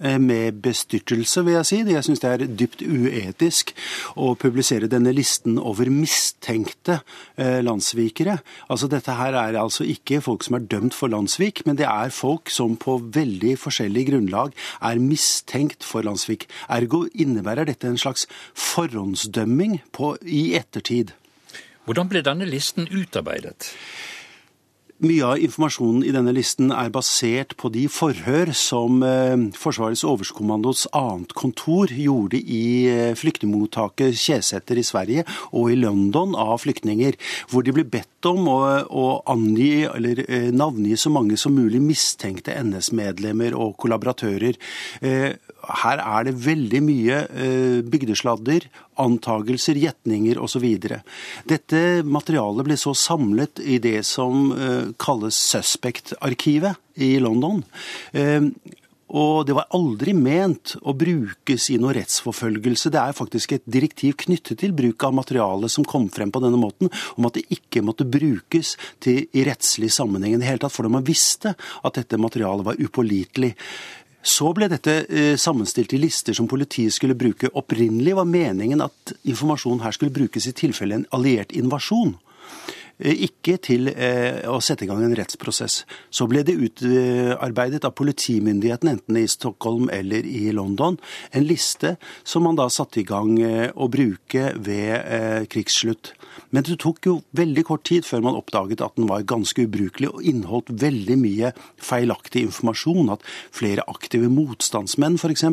Eh, 0.00 0.18
med 0.18 0.60
bestyrtelse, 0.62 1.42
vil 1.44 1.56
jeg 1.56 1.66
si. 1.66 1.78
Jeg 1.90 2.04
syns 2.06 2.20
det 2.22 2.30
er 2.30 2.44
dypt 2.60 2.82
uetisk 2.86 3.72
å 4.14 4.30
publisere 4.38 4.86
denne 4.90 5.10
listen 5.14 5.58
over 5.58 5.90
mistenkte 5.90 7.00
eh, 7.34 7.58
landssvikere. 7.66 8.38
Altså, 8.70 8.86
dette 8.92 9.16
her 9.18 9.34
er 9.34 9.58
altså 9.58 9.86
ikke 9.88 10.20
folk 10.22 10.46
som 10.46 10.58
er 10.58 10.68
dømt 10.70 10.94
for 10.94 11.10
landssvik, 11.10 11.64
men 11.66 11.80
det 11.80 11.88
er 11.90 12.14
folk 12.14 12.52
som 12.54 12.76
på 12.78 13.00
veldig 13.18 13.56
forskjellig 13.58 14.06
grunnlag 14.12 14.54
er 14.86 15.02
mistenkt 15.02 15.86
for 15.86 16.06
landssvik. 16.06 16.46
Ergo 16.70 17.06
innebærer 17.18 17.66
dette 17.66 17.90
en 17.90 17.98
slags 17.98 18.28
forhåndsdømming 18.54 19.80
på, 19.90 20.14
i 20.22 20.52
ettertid. 20.58 21.16
Hvordan 21.88 22.10
ble 22.12 22.22
denne 22.22 22.46
listen 22.46 22.86
utarbeidet? 22.86 23.72
Mye 24.98 25.22
av 25.22 25.38
informasjonen 25.38 26.02
i 26.02 26.10
denne 26.10 26.32
listen 26.34 26.72
er 26.74 26.88
basert 26.90 27.52
på 27.60 27.68
de 27.70 27.84
forhør 27.86 28.50
som 28.50 28.96
eh, 29.06 29.36
Forsvarets 29.54 30.02
overskommandos 30.02 30.88
annet 30.90 31.30
kontor 31.38 31.92
gjorde 31.94 32.40
i 32.42 32.88
eh, 32.90 33.12
flyktningmottaket 33.14 34.18
Kjeseter 34.18 34.80
i 34.80 34.82
Sverige 34.82 35.22
og 35.52 35.70
i 35.70 35.76
London 35.78 36.34
av 36.34 36.56
flyktninger, 36.64 37.14
hvor 37.46 37.62
de 37.62 37.76
ble 37.76 37.86
bedt 37.86 38.26
om 38.26 38.50
å, 38.50 38.58
å 38.90 39.06
angi 39.30 39.86
eller 39.86 40.24
eh, 40.26 40.50
navngi 40.50 40.98
så 40.98 41.14
mange 41.14 41.38
som 41.38 41.54
mulig 41.54 41.78
mistenkte 41.84 42.58
NS-medlemmer 42.58 43.54
og 43.54 43.76
kollaboratører. 43.78 44.58
Her 45.68 46.00
er 46.00 46.28
det 46.28 46.36
veldig 46.44 46.80
mye 46.84 47.20
bygdesladder, 47.92 48.68
antagelser, 48.98 49.78
gjetninger 49.78 50.40
osv. 50.42 50.66
Dette 51.48 51.82
materialet 52.04 52.66
ble 52.66 52.78
så 52.80 52.94
samlet 52.96 53.60
i 53.62 53.78
det 53.82 54.00
som 54.08 54.50
kalles 55.00 55.38
Suspect-arkivet 55.52 56.80
i 57.04 57.16
London. 57.22 57.62
Og 59.08 59.46
det 59.48 59.54
var 59.56 59.70
aldri 59.72 60.12
ment 60.12 60.74
å 60.84 60.92
brukes 60.96 61.70
i 61.72 61.78
noe 61.80 61.94
rettsforfølgelse. 61.96 62.90
Det 62.92 63.00
er 63.00 63.16
faktisk 63.16 63.54
et 63.56 63.64
direktiv 63.64 64.18
knyttet 64.20 64.60
til 64.60 64.74
bruk 64.76 65.06
av 65.08 65.14
materialet 65.16 65.72
som 65.72 65.86
kom 65.88 66.10
frem 66.12 66.32
på 66.32 66.42
denne 66.44 66.60
måten, 66.60 66.92
om 67.16 67.28
at 67.28 67.38
det 67.38 67.46
ikke 67.56 67.80
måtte 67.86 68.04
brukes 68.04 68.74
til, 69.00 69.24
i 69.32 69.46
rettslig 69.48 69.88
sammenheng 69.94 70.36
i 70.36 70.42
det 70.42 70.50
hele 70.50 70.60
tatt, 70.60 70.74
fordi 70.76 70.92
man 70.98 71.06
visste 71.08 71.54
at 71.56 71.96
dette 71.96 72.20
materialet 72.20 72.68
var 72.68 72.82
upålitelig. 72.84 73.54
Så 74.28 74.50
ble 74.52 74.68
dette 74.68 74.94
eh, 75.08 75.34
sammenstilt 75.40 75.94
i 75.96 76.00
lister 76.02 76.36
som 76.36 76.48
politiet 76.50 76.92
skulle 76.92 77.16
bruke. 77.16 77.48
Opprinnelig 77.56 78.16
var 78.18 78.28
meningen 78.28 78.82
at 78.84 79.14
informasjonen 79.24 79.80
her 79.86 79.94
skulle 79.96 80.12
brukes 80.12 80.48
i 80.50 80.56
tilfelle 80.56 80.98
en 80.98 81.06
alliert 81.16 81.54
invasjon. 81.56 82.16
Eh, 82.98 83.14
ikke 83.28 83.56
til 83.62 83.90
eh, 83.92 84.42
å 84.50 84.58
sette 84.64 84.84
i 84.84 84.90
gang 84.90 85.04
en 85.04 85.14
rettsprosess. 85.16 85.82
Så 86.10 86.26
ble 86.30 86.42
det 86.46 86.56
utarbeidet 86.58 87.84
av 87.86 87.94
politimyndigheten, 87.98 88.90
enten 88.90 89.20
i 89.20 89.26
Stockholm 89.30 89.86
eller 89.94 90.26
i 90.26 90.48
London, 90.54 90.98
en 91.30 91.46
liste 91.46 91.94
som 92.26 92.46
man 92.46 92.58
da 92.58 92.68
satte 92.72 93.02
i 93.02 93.06
gang 93.06 93.36
eh, 93.42 93.68
å 93.74 93.88
bruke 93.92 94.52
ved 94.58 95.46
krigsslutt. 95.52 96.12
Men 96.54 96.64
det 96.66 96.78
tok 96.82 97.06
jo 97.06 97.14
veldig 97.36 97.64
kort 97.68 97.84
tid 97.86 98.06
før 98.08 98.22
man 98.24 98.38
oppdaget 98.38 98.82
at 98.82 98.96
den 98.98 99.08
var 99.10 99.26
ganske 99.28 99.66
ubrukelig 99.68 100.10
og 100.10 100.26
inneholdt 100.26 100.72
veldig 100.80 101.18
mye 101.20 101.52
feilaktig 101.76 102.46
informasjon. 102.48 103.12
At 103.14 103.26
flere 103.54 103.86
aktive 103.90 104.30
motstandsmenn 104.32 105.18
f.eks. 105.20 105.44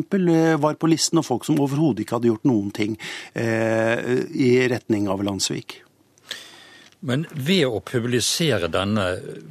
var 0.62 0.80
på 0.80 0.90
listen, 0.90 1.20
og 1.20 1.28
folk 1.28 1.46
som 1.46 1.60
overhodet 1.62 2.06
ikke 2.06 2.18
hadde 2.18 2.32
gjort 2.32 2.48
noen 2.48 2.72
ting 2.74 2.96
i 3.36 4.52
retning 4.72 5.10
av 5.12 5.24
Landsvik. 5.26 5.82
Men 7.04 7.26
ved 7.32 7.66
å 7.68 7.82
publisere 7.84 8.70
denne, 8.72 9.08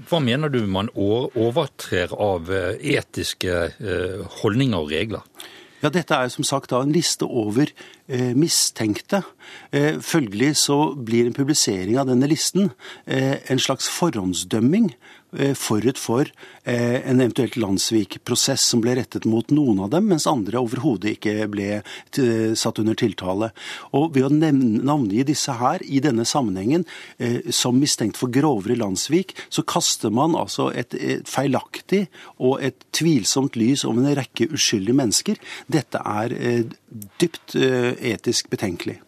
hva 0.09 0.21
mener 0.23 0.49
du 0.49 0.63
man 0.67 0.89
overtrer 0.95 2.13
av 2.17 2.49
eh, 2.53 2.79
etiske 2.95 3.59
eh, 3.77 4.23
holdninger 4.41 4.81
og 4.81 4.95
regler? 4.95 5.51
Ja, 5.83 5.91
Dette 5.93 6.17
er 6.17 6.31
som 6.33 6.45
sagt 6.47 6.71
en 6.73 6.93
liste 6.95 7.27
over 7.27 7.69
eh, 8.07 8.31
mistenkte. 8.33 9.21
Eh, 9.69 9.99
følgelig 10.01 10.55
så 10.63 10.95
blir 10.97 11.27
en 11.27 11.35
publisering 11.37 11.99
av 12.01 12.09
denne 12.09 12.29
listen 12.31 12.71
eh, 13.05 13.37
en 13.51 13.61
slags 13.61 13.89
forhåndsdømming 13.93 14.89
forut 15.57 15.99
for 15.99 16.29
eh, 16.63 17.09
en 17.09 17.19
eventuelt 17.19 17.57
landssvikprosess 17.59 18.63
som 18.71 18.81
ble 18.83 18.95
rettet 18.99 19.25
mot 19.29 19.49
noen 19.53 19.81
av 19.85 19.91
dem, 19.93 20.07
mens 20.11 20.27
andre 20.29 20.61
overhodet 20.61 21.15
ikke 21.15 21.47
ble 21.51 21.81
satt 22.57 22.79
under 22.81 22.97
tiltale. 22.99 23.51
Og 23.97 24.13
Ved 24.15 24.27
å 24.27 24.31
navngi 24.31 25.25
disse 25.27 25.55
her 25.59 25.83
i 25.83 26.01
denne 26.03 26.25
sammenhengen 26.27 26.85
eh, 27.17 27.51
som 27.53 27.79
mistenkt 27.79 28.19
for 28.19 28.31
grovere 28.33 28.77
landssvik, 28.79 29.35
så 29.49 29.65
kaster 29.67 30.13
man 30.13 30.37
altså 30.39 30.69
et 30.75 30.95
feilaktig 31.29 32.05
og 32.37 32.61
et 32.63 32.85
tvilsomt 32.95 33.57
lys 33.59 33.85
om 33.87 33.99
en 34.01 34.13
rekke 34.17 34.47
uskyldige 34.55 34.97
mennesker. 34.97 35.41
Dette 35.71 35.99
er 35.99 36.35
dypt 37.21 37.55
etisk 37.55 38.49
betenkelig. 38.53 38.99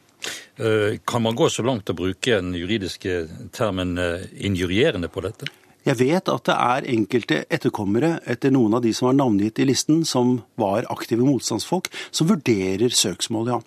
Kan 1.08 1.24
man 1.24 1.38
gå 1.38 1.48
så 1.54 1.64
langt 1.64 1.90
å 1.92 1.96
bruke 1.98 2.42
den 2.42 2.56
juridiske 2.58 3.22
termen 3.56 3.96
injurierende 4.34 5.12
på 5.14 5.24
dette? 5.26 5.50
Jeg 5.88 6.00
vet 6.02 6.28
at 6.28 6.50
det 6.50 6.56
er 6.58 6.90
enkelte 6.92 7.40
etterkommere 7.48 8.18
etter 8.28 8.52
noen 8.52 8.76
av 8.76 8.84
de 8.84 8.92
som 8.96 9.08
var 9.08 9.18
navngitt 9.22 9.62
i 9.64 9.68
listen, 9.70 10.04
som 10.06 10.42
var 10.60 10.88
aktive 10.92 11.24
motstandsfolk, 11.24 11.88
som 12.12 12.28
vurderer 12.28 12.92
søksmål, 12.92 13.54
ja. 13.56 13.60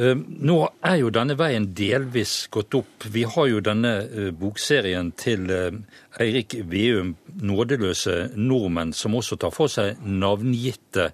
Eh, 0.00 0.16
nå 0.16 0.54
er 0.88 0.94
jo 1.02 1.10
denne 1.12 1.34
veien 1.36 1.66
delvis 1.76 2.46
gått 2.52 2.72
opp. 2.78 3.04
Vi 3.12 3.26
har 3.28 3.48
jo 3.50 3.58
denne 3.60 3.90
eh, 4.06 4.30
bokserien 4.32 5.10
til 5.20 5.50
eh, 5.52 5.74
Eirik 6.16 6.56
Veum, 6.70 7.10
'Nådeløse 7.28 8.30
nordmenn', 8.32 8.94
som 8.96 9.12
også 9.18 9.36
tar 9.36 9.52
for 9.52 9.68
seg 9.68 10.00
navngitte 10.04 11.10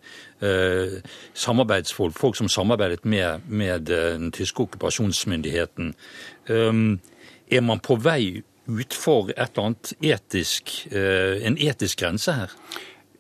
samarbeidsfolk, 1.35 2.15
folk 2.15 2.37
som 2.39 2.47
samarbeidet 2.47 3.03
med, 3.03 3.43
med 3.51 3.89
den 3.91 4.31
tyske 4.31 4.63
okkupasjonsmyndigheten. 4.63 5.89
Er 6.47 7.63
man 7.67 7.83
på 7.83 7.97
vei 7.99 8.45
utfor 8.69 9.33
et 9.35 9.41
eller 9.49 9.71
annet 9.71 9.93
etisk, 10.05 10.77
eh, 10.93 11.41
en 11.49 11.59
etisk 11.59 12.05
grense 12.05 12.37
her? 12.37 12.55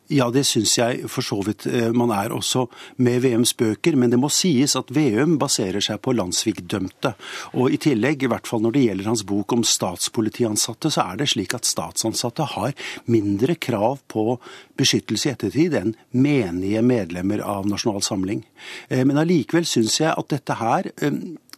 Ja, 0.09 0.31
det 0.33 0.47
syns 0.49 0.73
jeg 0.79 1.03
for 1.13 1.25
så 1.25 1.37
vidt 1.45 1.67
eh, 1.69 1.91
man 1.93 2.09
er 2.17 2.33
også 2.33 2.65
med 3.05 3.21
VMs 3.27 3.53
bøker. 3.61 3.97
Men 4.01 4.09
det 4.09 4.21
må 4.21 4.31
sies 4.33 4.73
at 4.79 4.89
VM 4.95 5.37
baserer 5.41 5.85
seg 5.85 6.01
på 6.01 6.15
landssvikdømte. 6.17 7.13
Og 7.61 7.75
i 7.77 7.81
tillegg, 7.83 8.25
i 8.25 8.31
hvert 8.33 8.49
fall 8.49 8.65
når 8.65 8.77
det 8.77 8.85
gjelder 8.87 9.11
hans 9.11 9.25
bok 9.29 9.53
om 9.53 9.67
statspolitiansatte, 9.69 10.93
så 10.95 11.05
er 11.11 11.21
det 11.21 11.29
slik 11.35 11.53
at 11.59 11.69
statsansatte 11.69 12.49
har 12.55 12.73
mindre 13.13 13.59
krav 13.61 14.01
på 14.09 14.39
beskyttelse 14.79 15.29
i 15.29 15.33
ettertid 15.35 15.77
enn 15.79 15.95
menige 16.15 16.83
medlemmer 16.87 17.43
av 17.45 17.69
Nasjonal 17.69 18.05
Samling. 18.05 18.45
Eh, 18.89 19.05
men 19.09 19.21
allikevel 19.21 19.67
syns 19.69 20.01
jeg 20.01 20.15
at 20.15 20.33
dette 20.33 20.59
her 20.61 20.91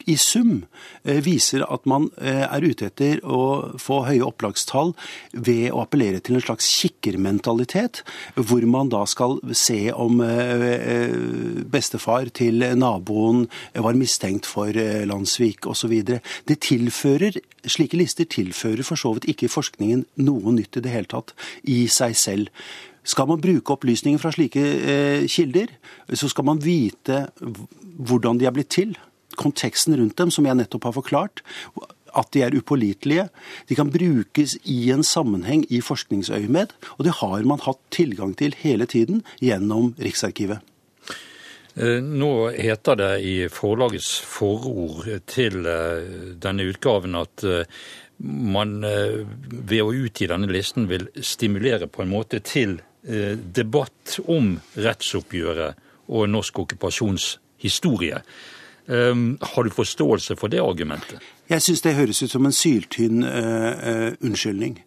i 0.08 0.16
sum 0.18 0.64
eh, 1.04 1.20
viser 1.24 1.64
at 1.66 1.86
man 1.90 2.08
eh, 2.20 2.44
er 2.46 2.64
ute 2.64 2.88
etter 2.88 3.20
å 3.24 3.76
få 3.80 4.02
høye 4.08 4.24
opplagstall 4.26 4.94
ved 5.32 5.70
å 5.72 5.82
appellere 5.84 6.22
til 6.24 6.38
en 6.38 6.44
slags 6.44 6.68
kikkermentalitet, 6.80 8.02
hvor 8.36 8.64
man 8.70 8.90
da 8.92 9.04
skal 9.10 9.38
se 9.56 9.80
om 9.92 10.20
eh, 10.24 11.14
bestefar 11.70 12.30
til 12.36 12.64
naboen 12.78 13.46
var 13.74 13.98
mistenkt 13.98 14.48
for 14.48 14.74
landssvik 15.06 15.68
osv. 15.70 15.94
Det 16.48 16.60
tilfører, 16.64 17.40
Slike 17.60 17.98
lister 17.98 18.24
tilfører 18.24 18.86
for 18.86 18.96
så 19.00 19.12
vidt 19.16 19.28
ikke 19.28 19.50
forskningen 19.52 20.06
noe 20.24 20.54
nytt 20.56 20.78
i 20.80 20.84
det 20.84 20.94
hele 20.94 21.10
tatt 21.10 21.34
i 21.68 21.82
seg 21.92 22.16
selv. 22.16 22.52
Skal 23.04 23.28
man 23.30 23.40
bruke 23.40 23.74
opplysninger 23.74 24.20
fra 24.20 24.32
slike 24.34 24.60
eh, 24.60 25.28
kilder, 25.30 25.72
så 26.12 26.28
skal 26.28 26.46
man 26.48 26.60
vite 26.62 27.26
hvordan 28.00 28.40
de 28.40 28.48
er 28.48 28.54
blitt 28.56 28.72
til 28.76 28.96
konteksten 29.40 29.96
rundt 29.96 30.18
dem, 30.18 30.30
som 30.34 30.46
jeg 30.46 30.58
nettopp 30.58 30.88
har 30.88 30.96
forklart, 30.96 31.42
at 32.10 32.32
de 32.34 32.42
er 32.42 32.56
upålitelige. 32.58 33.28
De 33.70 33.76
kan 33.78 33.92
brukes 33.92 34.56
i 34.68 34.90
en 34.94 35.04
sammenheng 35.06 35.62
i 35.70 35.80
forskningsøyemed, 35.84 36.74
og 36.98 37.06
det 37.06 37.16
har 37.20 37.46
man 37.48 37.62
hatt 37.64 37.80
tilgang 37.94 38.34
til 38.38 38.56
hele 38.58 38.88
tiden 38.90 39.22
gjennom 39.40 39.94
Riksarkivet. 40.02 40.60
Eh, 41.78 42.00
nå 42.02 42.50
heter 42.50 42.98
det 42.98 43.10
i 43.22 43.34
forlagets 43.52 44.16
forord 44.26 45.06
til 45.30 45.62
eh, 45.70 46.34
denne 46.42 46.66
utgaven 46.66 47.14
at 47.20 47.44
eh, 47.46 47.82
man 48.20 48.82
ved 48.82 49.78
å 49.80 49.94
utgi 49.96 50.26
denne 50.28 50.50
listen 50.52 50.90
vil 50.90 51.06
stimulere 51.24 51.86
på 51.88 52.02
en 52.02 52.10
måte 52.10 52.42
til 52.44 52.74
debatt 53.02 54.18
om 54.28 54.52
rettsoppgjøret 54.76 55.78
og 56.10 56.26
norsk 56.28 56.58
okkupasjonshistorie. 56.64 58.20
Um, 58.90 59.38
har 59.40 59.62
du 59.62 59.70
forståelse 59.70 60.34
for 60.36 60.50
det 60.50 60.58
argumentet? 60.58 61.20
Jeg 61.50 61.62
syns 61.62 61.82
det 61.84 61.92
høres 61.94 62.22
ut 62.24 62.32
som 62.32 62.46
en 62.46 62.54
syltynn 62.54 63.22
uh, 63.22 63.30
uh, 63.30 64.08
unnskyldning. 64.26 64.80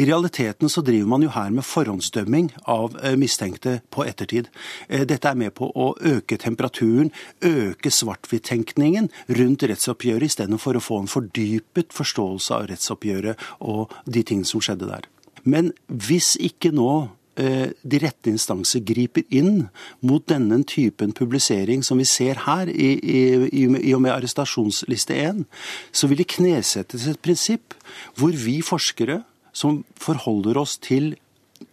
I 0.00 0.06
realiteten 0.08 0.72
så 0.72 0.80
driver 0.84 1.10
man 1.10 1.26
jo 1.26 1.32
her 1.34 1.50
med 1.52 1.66
forhåndsdømming 1.68 2.48
av 2.64 2.96
uh, 2.96 3.12
mistenkte 3.20 3.80
på 3.92 4.06
ettertid. 4.08 4.48
dette 4.88 5.28
er 5.28 5.36
med 5.36 5.52
på 5.54 5.68
å 5.74 5.92
øke 6.00 6.38
temperaturen, 6.40 7.12
øke 7.44 7.92
svart-hvitt-tenkningen 7.92 9.10
rundt 9.28 9.68
rettsoppgjøret, 9.68 10.30
istedenfor 10.30 10.76
å 10.76 10.84
få 10.84 11.02
en 11.02 11.12
fordypet 11.12 11.92
forståelse 11.92 12.54
av 12.54 12.68
rettsoppgjøret 12.72 13.48
og 13.60 13.92
de 14.06 14.24
tingene 14.24 14.48
som 14.48 14.64
skjedde 14.64 14.88
der. 14.88 15.08
Men 15.44 15.74
hvis 15.88 16.36
ikke 16.40 16.72
nå 16.72 16.92
Eh, 17.02 17.19
de 17.40 18.00
rette 18.02 18.30
instanser 18.30 18.82
griper 18.84 19.24
inn 19.32 19.68
mot 20.06 20.24
denne 20.28 20.60
typen 20.68 21.14
publisering 21.16 21.84
som 21.86 22.00
vi 22.00 22.06
ser 22.08 22.42
her, 22.46 22.68
i, 22.68 22.90
i, 23.00 23.64
i 23.64 23.94
og 23.96 24.04
med 24.04 24.12
arrestasjonsliste 24.14 25.16
1, 25.16 25.44
så 25.92 26.10
vil 26.10 26.20
det 26.20 26.30
knesettes 26.36 27.08
et 27.08 27.22
prinsipp 27.24 27.76
hvor 28.18 28.36
vi 28.36 28.60
forskere 28.64 29.22
som 29.56 29.82
forholder 29.98 30.60
oss 30.60 30.76
til 30.82 31.14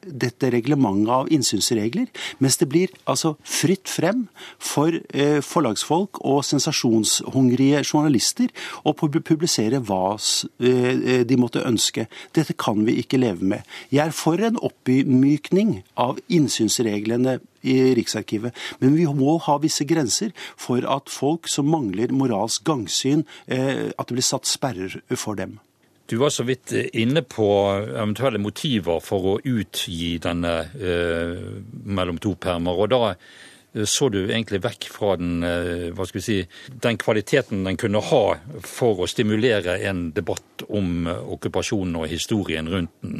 dette 0.07 0.51
reglementet 0.53 1.11
av 1.11 1.31
innsynsregler, 1.33 2.07
mens 2.43 2.57
det 2.61 2.67
blir 2.71 2.93
altså 3.09 3.35
fritt 3.43 3.89
frem 3.91 4.25
for 4.59 4.95
eh, 4.95 5.39
forlagsfolk 5.43 6.21
og 6.27 6.43
sensasjonshungrige 6.47 7.83
journalister 7.83 8.53
å 8.87 8.95
publisere 8.95 9.81
hva 9.83 10.15
eh, 10.15 11.23
de 11.27 11.39
måtte 11.39 11.65
ønske. 11.67 12.07
Dette 12.35 12.55
kan 12.57 12.85
vi 12.87 12.97
ikke 13.01 13.21
leve 13.21 13.45
med. 13.55 13.77
Jeg 13.91 14.07
er 14.07 14.15
for 14.15 14.41
en 14.43 14.59
oppmykning 14.63 15.81
av 15.99 16.21
innsynsreglene 16.31 17.39
i 17.67 17.77
Riksarkivet. 17.97 18.55
Men 18.79 18.95
vi 18.95 19.07
må 19.11 19.37
ha 19.43 19.57
visse 19.61 19.87
grenser 19.87 20.33
for 20.55 20.85
at 20.87 21.11
folk 21.11 21.49
som 21.51 21.69
mangler 21.71 22.13
moralsk 22.15 22.63
gangsyn, 22.67 23.25
eh, 23.47 23.89
at 23.97 24.07
det 24.07 24.19
blir 24.19 24.25
satt 24.25 24.47
sperrer 24.47 25.01
for 25.15 25.35
dem. 25.39 25.59
Du 26.07 26.15
var 26.15 26.29
så 26.29 26.43
vidt 26.43 26.71
inne 26.71 27.21
på 27.21 27.47
eventuelle 27.75 28.39
motiver 28.39 29.01
for 29.03 29.33
å 29.33 29.33
utgi 29.43 30.15
denne 30.23 30.53
eh, 30.79 31.41
mellom 31.83 32.21
to 32.23 32.31
permer. 32.39 32.79
og 32.79 32.93
da 32.93 33.01
eh, 33.11 33.83
så 33.83 34.07
du 34.07 34.21
egentlig 34.23 34.61
vekk 34.63 34.87
fra 34.93 35.17
den, 35.19 35.43
eh, 35.43 35.89
hva 35.91 36.07
skal 36.07 36.21
vi 36.21 36.23
si, 36.23 36.37
den 36.71 36.99
kvaliteten 37.01 37.67
den 37.67 37.75
kunne 37.75 37.99
ha 38.07 38.23
for 38.63 39.03
å 39.03 39.09
stimulere 39.11 39.81
en 39.89 40.13
debatt 40.15 40.63
om 40.69 41.11
okkupasjonen 41.11 41.99
og 41.99 42.07
historien 42.07 42.71
rundt 42.71 42.95
den. 43.03 43.19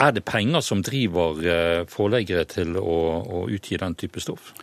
Er 0.00 0.16
det 0.16 0.24
penger 0.24 0.64
som 0.64 0.80
driver 0.82 1.84
forleggere 1.92 2.48
til 2.48 2.80
å, 2.80 2.98
å 3.28 3.44
utgi 3.52 3.76
den 3.76 3.94
type 4.00 4.24
stoff? 4.24 4.54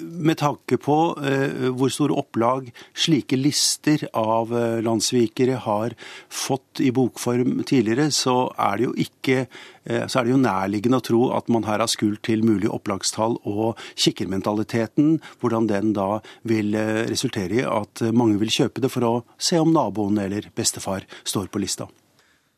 Med 0.00 0.38
tanke 0.38 0.76
på 0.76 0.96
eh, 1.24 1.68
hvor 1.76 1.90
store 1.92 2.16
opplag 2.18 2.68
slike 2.96 3.38
lister 3.38 4.06
av 4.16 4.52
eh, 4.56 4.78
landssvikere 4.84 5.60
har 5.64 5.94
fått 6.28 6.82
i 6.84 6.90
bokform 6.94 7.62
tidligere, 7.66 8.10
så 8.14 8.50
er 8.58 8.78
det 8.78 8.86
jo 8.86 8.94
ikke 9.06 9.38
eh, 9.44 10.06
så 10.06 10.20
er 10.20 10.26
det 10.26 10.34
jo 10.34 10.40
nærliggende 10.42 11.00
å 11.00 11.06
tro 11.06 11.22
at 11.36 11.50
man 11.52 11.66
her 11.68 11.84
har 11.84 11.92
skult 11.92 12.24
til 12.26 12.44
mulige 12.46 12.72
opplagstall 12.74 13.38
og 13.44 13.80
kikkermentaliteten, 13.94 15.20
hvordan 15.40 15.70
den 15.70 15.94
da 15.96 16.20
vil 16.48 16.74
resultere 17.10 17.62
i 17.62 17.64
at 17.66 18.02
mange 18.12 18.40
vil 18.42 18.52
kjøpe 18.52 18.82
det 18.84 18.92
for 18.92 19.06
å 19.06 19.14
se 19.38 19.60
om 19.62 19.72
naboen 19.74 20.18
eller 20.22 20.50
bestefar 20.56 21.06
står 21.24 21.48
på 21.52 21.62
lista. 21.62 21.88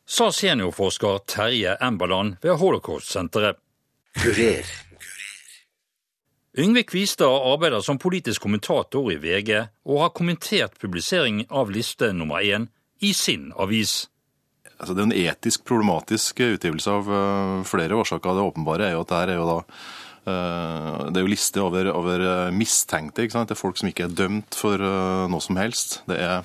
Sa 0.09 0.31
seniorforsker 0.33 1.25
Terje 1.29 1.77
Emberland 1.85 2.39
ved 2.41 2.57
Holocaust-senteret. 2.63 3.61
Kurer. 4.19 4.88
Yngve 6.57 6.83
Kvistad 6.89 7.29
arbeider 7.53 7.83
som 7.85 7.99
politisk 8.01 8.43
kommentator 8.43 9.11
i 9.13 9.19
VG, 9.21 9.51
og 9.85 10.01
har 10.01 10.15
kommentert 10.17 10.79
publisering 10.81 11.43
av 11.51 11.71
liste 11.71 12.09
nummer 12.17 12.41
én 12.41 12.71
i 13.05 13.13
sin 13.15 13.51
avis. 13.53 14.07
Altså, 14.79 14.95
det 14.95 15.03
er 15.03 15.09
en 15.09 15.19
etisk 15.29 15.67
problematisk 15.69 16.41
utgivelse 16.47 16.91
av 16.91 17.11
uh, 17.11 17.65
flere 17.69 17.99
årsaker. 17.99 18.35
Det 18.35 18.47
åpenbare 18.53 18.89
er 18.89 18.97
jo 18.97 19.05
at 19.05 19.13
det 19.13 19.23
er 19.35 19.41
jo 19.41 19.49
da 19.49 19.59
uh, 19.61 21.09
det 21.11 21.21
er 21.21 21.27
jo 21.27 21.33
liste 21.35 21.63
over, 21.63 21.91
over 21.93 22.25
eh, 22.25 22.51
mistenkte. 22.55 23.27
Det 23.29 23.55
er 23.55 23.59
folk 23.59 23.79
som 23.81 23.89
ikke 23.89 24.07
er 24.07 24.17
dømt 24.17 24.57
for 24.57 24.77
noe 24.77 25.41
som 25.41 25.57
helst. 25.57 26.03
Det 26.09 26.19
er 26.21 26.43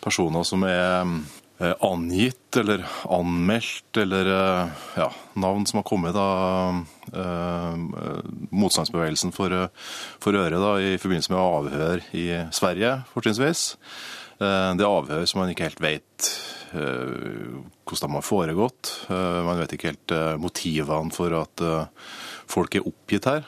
personer 0.00 0.46
som 0.46 0.62
er 0.62 1.08
Eh, 1.10 1.39
angitt 1.60 2.56
eller 2.56 2.86
anmeldt, 3.04 3.96
eller 4.00 4.30
eh, 4.32 4.84
ja, 4.96 5.10
navn 5.34 5.66
som 5.68 5.80
har 5.80 5.88
kommet 5.88 6.16
av 6.16 6.78
eh, 7.12 7.82
motstandsbevegelsen 8.48 9.34
for, 9.36 9.52
for 10.22 10.40
øre 10.40 10.62
da, 10.62 10.72
i 10.80 10.96
forbindelse 11.00 11.34
med 11.34 11.42
avhør 11.42 12.08
i 12.16 12.26
Sverige, 12.56 12.94
fortrinnsvis. 13.12 13.66
Eh, 14.40 14.70
det 14.76 14.84
er 14.84 14.88
avhør 14.88 15.26
som 15.28 15.42
man 15.42 15.52
ikke 15.52 15.68
helt 15.68 15.82
vet 15.84 16.28
eh, 16.72 17.60
hvordan 17.84 18.16
har 18.16 18.24
foregått. 18.24 18.92
Eh, 19.12 19.40
man 19.44 19.60
vet 19.60 19.76
ikke 19.76 19.92
helt 19.92 20.16
motivene 20.40 21.12
for 21.14 21.36
at 21.42 21.64
folk 22.50 22.76
er 22.78 22.88
oppgitt 22.88 23.28
her. 23.28 23.44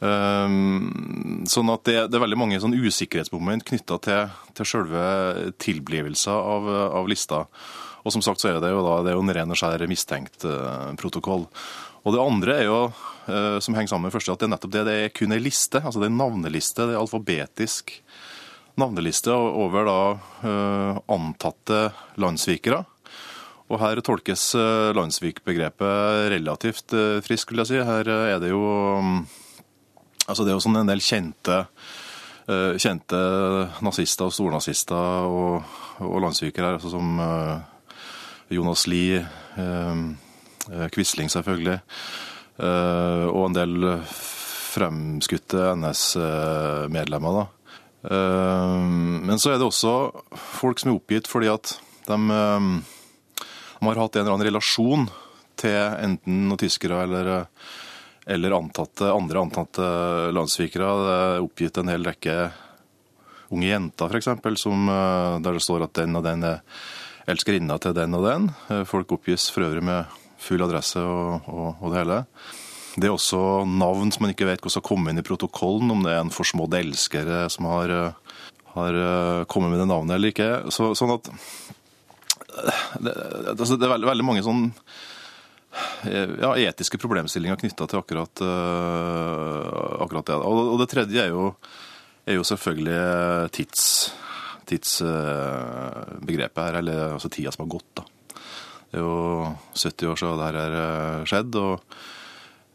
Ehm, 0.00 1.44
sånn 1.48 1.70
at 1.72 1.84
det, 1.86 1.96
det 2.10 2.18
er 2.18 2.24
veldig 2.24 2.38
mange 2.40 2.60
sånn 2.62 2.76
usikkerhetsmoment 2.76 3.66
knytta 3.68 4.00
til, 4.02 4.34
til 4.56 4.68
selve 4.68 5.04
tilblivelsen 5.62 6.32
av, 6.32 6.68
av, 7.00 7.10
lista. 7.10 7.44
Og 8.04 8.14
som 8.14 8.24
sagt 8.24 8.42
så 8.42 8.50
er 8.50 8.60
det 8.62 8.72
jo 8.72 8.82
da, 8.86 9.00
det 9.04 9.12
er 9.12 9.18
jo 9.18 9.24
en 9.26 9.34
ren 9.36 9.52
og 9.52 9.60
skjær 9.60 9.84
mistenkt 9.90 10.46
uh, 10.48 10.90
protokoll. 11.00 11.46
Og 12.00 12.14
det 12.16 12.22
andre 12.22 12.54
er 12.62 12.64
jo, 12.64 12.78
uh, 13.28 13.58
som 13.60 13.76
henger 13.76 13.92
sammen 13.92 14.08
med 14.08 14.14
første, 14.14 14.32
at 14.32 14.40
det 14.40 14.48
er 14.48 14.54
nettopp 14.54 14.76
det. 14.76 14.84
Det 14.88 14.94
er 14.96 15.12
kun 15.16 15.36
ei 15.36 15.42
liste. 15.42 15.82
altså 15.82 16.00
Det 16.00 16.08
er 16.08 16.14
en 16.14 16.22
navneliste. 16.22 16.86
Det 16.88 16.96
er 16.96 17.02
alfabetisk 17.02 17.92
navneliste 18.80 19.34
over 19.36 19.84
da 19.84 20.00
uh, 20.46 21.02
antatte 21.12 21.90
landssvikere. 22.20 22.80
Og 23.70 23.78
her 23.78 24.00
tolkes 24.02 24.48
landssvikbegrepet 24.98 26.32
relativt 26.32 26.90
friskt, 27.22 27.52
vil 27.52 27.60
jeg 27.62 27.68
si. 27.68 27.76
Her 27.86 28.08
er 28.10 28.40
det 28.42 28.48
jo 28.50 28.64
um, 28.98 29.20
Altså 30.28 30.44
det 30.44 30.52
er 30.52 30.58
jo 30.58 30.64
sånn 30.64 30.80
en 30.80 30.90
del 30.90 31.02
kjente, 31.04 31.62
uh, 32.50 32.72
kjente 32.80 33.20
nazister 33.84 34.28
og 34.28 34.34
stornazister 34.36 35.28
og, 35.28 35.76
og 36.04 36.18
landssvikere 36.26 36.68
her, 36.68 36.78
altså 36.78 36.92
som 36.92 37.20
uh, 37.22 37.60
Jonas 38.52 38.86
Lie, 38.90 39.22
uh, 39.56 40.88
Quisling 40.94 41.30
selvfølgelig, 41.32 41.80
og 42.60 43.38
en 43.46 43.54
del 43.56 43.86
fremskutte 44.04 45.70
NS-medlemmer. 45.80 47.38
da. 47.38 48.12
Men 48.84 49.40
så 49.40 49.54
er 49.54 49.56
det 49.56 49.64
også 49.64 49.94
folk 50.60 50.78
som 50.78 50.92
er 50.92 50.98
oppgitt 50.98 51.30
fordi 51.32 51.48
at 51.50 51.72
de, 52.04 52.18
de 52.20 53.88
har 53.88 54.02
hatt 54.02 54.20
en 54.20 54.20
eller 54.20 54.34
annen 54.36 54.46
relasjon 54.50 55.08
til 55.58 55.78
enten 56.04 56.44
noen 56.50 56.60
tyskere 56.60 57.00
eller 57.08 57.32
eller 58.26 58.56
antatte, 58.56 59.08
andre 59.12 59.40
antatte 59.40 59.86
landssvikere. 60.34 60.90
Det 61.04 61.14
er 61.14 61.44
oppgitt 61.44 61.80
en 61.80 61.92
hel 61.92 62.04
rekke 62.06 62.36
unge 63.50 63.66
jenter, 63.66 64.10
f.eks., 64.10 64.28
eh, 64.30 65.38
der 65.42 65.56
det 65.56 65.62
står 65.64 65.86
at 65.86 65.94
den 65.98 66.18
og 66.18 66.24
den 66.26 66.46
er 66.46 66.60
elskerinna 67.30 67.78
til 67.82 67.94
den 67.96 68.16
og 68.18 68.26
den. 68.26 68.48
Eh, 68.70 68.84
folk 68.88 69.16
oppgis 69.16 69.48
for 69.50 69.66
øvrig 69.66 69.84
med 69.86 70.18
full 70.40 70.62
adresse 70.64 71.02
og, 71.02 71.48
og, 71.50 71.80
og 71.80 71.92
det 71.92 72.00
hele. 72.00 72.20
Det 72.96 73.06
er 73.06 73.14
også 73.14 73.64
navn 73.70 74.10
som 74.10 74.24
man 74.24 74.32
ikke 74.34 74.48
vet 74.48 74.62
hvordan 74.62 74.80
har 74.80 74.86
kommet 74.86 75.12
inn 75.12 75.22
i 75.22 75.26
protokollen, 75.26 75.92
om 75.94 76.02
det 76.04 76.14
er 76.14 76.24
en 76.24 76.34
forsmådd 76.34 76.74
elsker 76.80 77.28
som 77.52 77.68
har, 77.70 77.92
eh, 77.94 78.40
har, 78.76 79.02
kommet 79.50 79.74
med 79.74 79.82
det 79.82 79.90
navnet 79.90 80.16
eller 80.16 80.34
ikke. 80.34 80.50
Så, 80.74 80.92
sånn 80.98 81.16
at 81.16 81.30
det, 83.00 83.14
altså 83.54 83.76
det 83.78 83.86
er 83.86 83.94
veldig, 83.94 84.10
veldig 84.10 84.26
mange 84.26 84.42
sånn 84.44 84.68
ja, 86.40 86.54
etiske 86.58 86.98
problemstillinger 87.00 87.58
knytta 87.60 87.86
til 87.86 88.00
akkurat, 88.00 88.42
uh, 88.42 90.02
akkurat, 90.04 90.26
det. 90.26 90.38
Og, 90.42 90.78
det 90.80 90.88
tredje 90.90 91.22
er 91.22 91.30
jo, 91.32 91.50
er 92.26 92.38
jo 92.38 92.46
selvfølgelig 92.46 93.50
tids, 93.54 93.82
tidsbegrepet 94.70 96.58
uh, 96.58 96.64
her, 96.66 96.80
eller 96.82 97.16
altså 97.16 97.30
tida 97.32 97.52
som 97.54 97.66
har 97.66 97.74
gått. 97.76 97.90
da. 98.00 98.06
Det 98.90 98.98
er 98.98 99.04
jo 99.04 99.18
70 99.78 100.10
år 100.10 100.18
siden 100.18 100.40
dette 100.40 100.62
har 100.64 100.72
eh, 100.80 101.28
skjedd. 101.30 101.60
og 101.60 101.74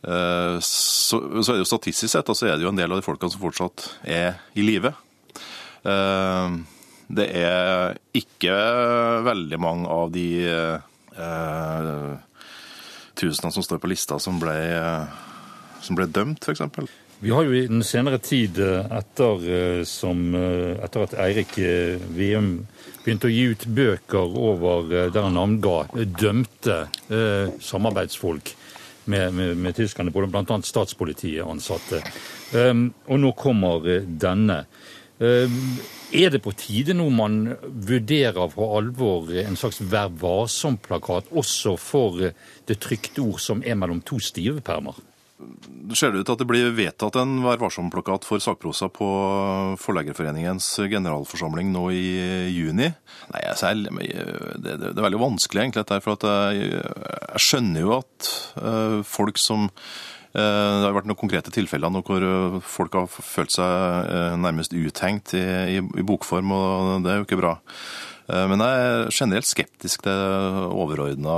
så, 0.06 1.18
så, 1.18 1.48
er 1.50 1.56
det 1.56 1.64
jo 1.64 1.66
statistisk 1.66 2.12
sett 2.14 2.28
altså 2.30 2.46
er 2.46 2.60
det 2.60 2.64
jo 2.68 2.70
en 2.70 2.78
del 2.78 2.92
av 2.94 3.00
de 3.00 3.04
folkene 3.04 3.34
som 3.34 3.42
fortsatt 3.42 3.88
er 4.06 4.38
i 4.54 4.62
live. 4.62 4.92
det 7.18 7.26
er 7.42 7.98
ikke 8.14 8.54
veldig 9.26 9.60
mange 9.66 9.90
av 9.90 10.14
de 10.14 10.28
tusener 13.16 13.54
som 13.56 13.64
står 13.66 13.82
på 13.84 13.90
lista 13.92 14.20
som 14.22 14.38
ble, 14.42 14.56
som 15.84 15.98
ble 15.98 16.08
dømt, 16.12 16.46
f.eks. 16.46 16.92
Vi 17.20 17.32
har 17.32 17.46
jo 17.48 17.54
i 17.56 17.68
den 17.68 17.84
senere 17.84 18.20
tid, 18.20 18.60
eh, 18.60 18.92
etter, 18.98 19.46
eh, 19.50 19.84
som, 19.84 20.36
eh, 20.36 20.84
etter 20.84 21.04
at 21.04 21.14
Eirik 21.14 21.56
Veum 22.12 22.68
begynte 23.06 23.30
å 23.30 23.32
gi 23.32 23.46
ut 23.54 23.66
bøker 23.66 24.36
over 24.36 25.10
der 25.10 25.22
han 25.22 25.34
navnga 25.34 26.06
dømte 26.20 26.90
eh, 27.10 27.56
samarbeidsfolk 27.62 28.52
med, 29.06 29.34
med, 29.34 29.58
med 29.58 29.76
tyskerne, 29.76 30.12
bl.a. 30.12 30.60
statspolitiet 30.62 31.46
ansatte. 31.46 32.02
Um, 32.54 32.88
og 33.08 33.20
nå 33.22 33.32
kommer 33.38 34.04
denne. 34.06 34.66
Um, 35.16 35.78
er 36.12 36.34
det 36.34 36.42
på 36.44 36.52
tide 36.60 36.92
nå 36.96 37.08
man 37.14 37.56
vurderer 37.64 38.50
for 38.52 38.76
alvor 38.82 39.32
en 39.40 39.56
slags 39.56 39.80
Vær 39.80 40.12
varsom-plakat 40.20 41.32
også 41.32 41.78
for 41.80 42.20
det 42.20 42.80
trykte 42.84 43.24
ord 43.24 43.40
som 43.40 43.64
er 43.64 43.78
mellom 43.80 44.02
to 44.04 44.20
stive 44.20 44.64
permer? 44.66 44.98
Ser 45.96 46.12
det 46.12 46.22
ut 46.22 46.28
til 46.28 46.36
at 46.36 46.42
det 46.42 46.48
blir 46.48 46.76
vedtatt 46.76 47.16
en 47.20 47.38
Vær 47.46 47.62
varsom-plakat 47.64 48.28
for 48.28 48.44
sakprosa 48.44 48.90
på 48.92 49.08
Forleggerforeningens 49.80 50.68
generalforsamling 50.92 51.72
nå 51.72 51.86
i 51.96 52.06
juni? 52.52 52.90
Nei, 53.32 53.46
jeg, 53.48 53.86
det, 54.64 54.76
er 54.92 55.06
veldig 55.08 55.22
vanskelig, 55.24 55.64
egentlig, 55.64 55.86
dette, 55.86 56.02
for 56.04 56.28
jeg, 56.28 56.74
jeg 56.76 57.46
skjønner 57.48 57.88
jo 57.88 57.96
at 58.02 58.30
folk 59.08 59.40
som 59.40 59.70
Eh, 59.70 60.15
det 60.36 60.88
har 60.88 60.96
vært 60.98 61.08
noen 61.08 61.20
konkrete 61.20 61.54
tilfeller 61.54 62.02
hvor 62.06 62.26
eh, 62.26 62.58
folk 62.60 62.98
har 63.00 63.08
følt 63.08 63.56
seg 63.56 64.10
eh, 64.12 64.34
nærmest 64.40 64.76
uthengt 64.76 65.36
i, 65.38 65.46
i, 65.78 65.80
i 65.80 66.06
bokform, 66.06 66.52
og 66.52 67.06
det 67.06 67.14
er 67.14 67.22
jo 67.22 67.30
ikke 67.30 67.40
bra. 67.40 67.56
Men 68.26 68.58
jeg 68.58 68.78
er 68.82 69.12
generelt 69.14 69.46
skeptisk 69.46 70.02
til 70.08 70.62
overordna 70.74 71.36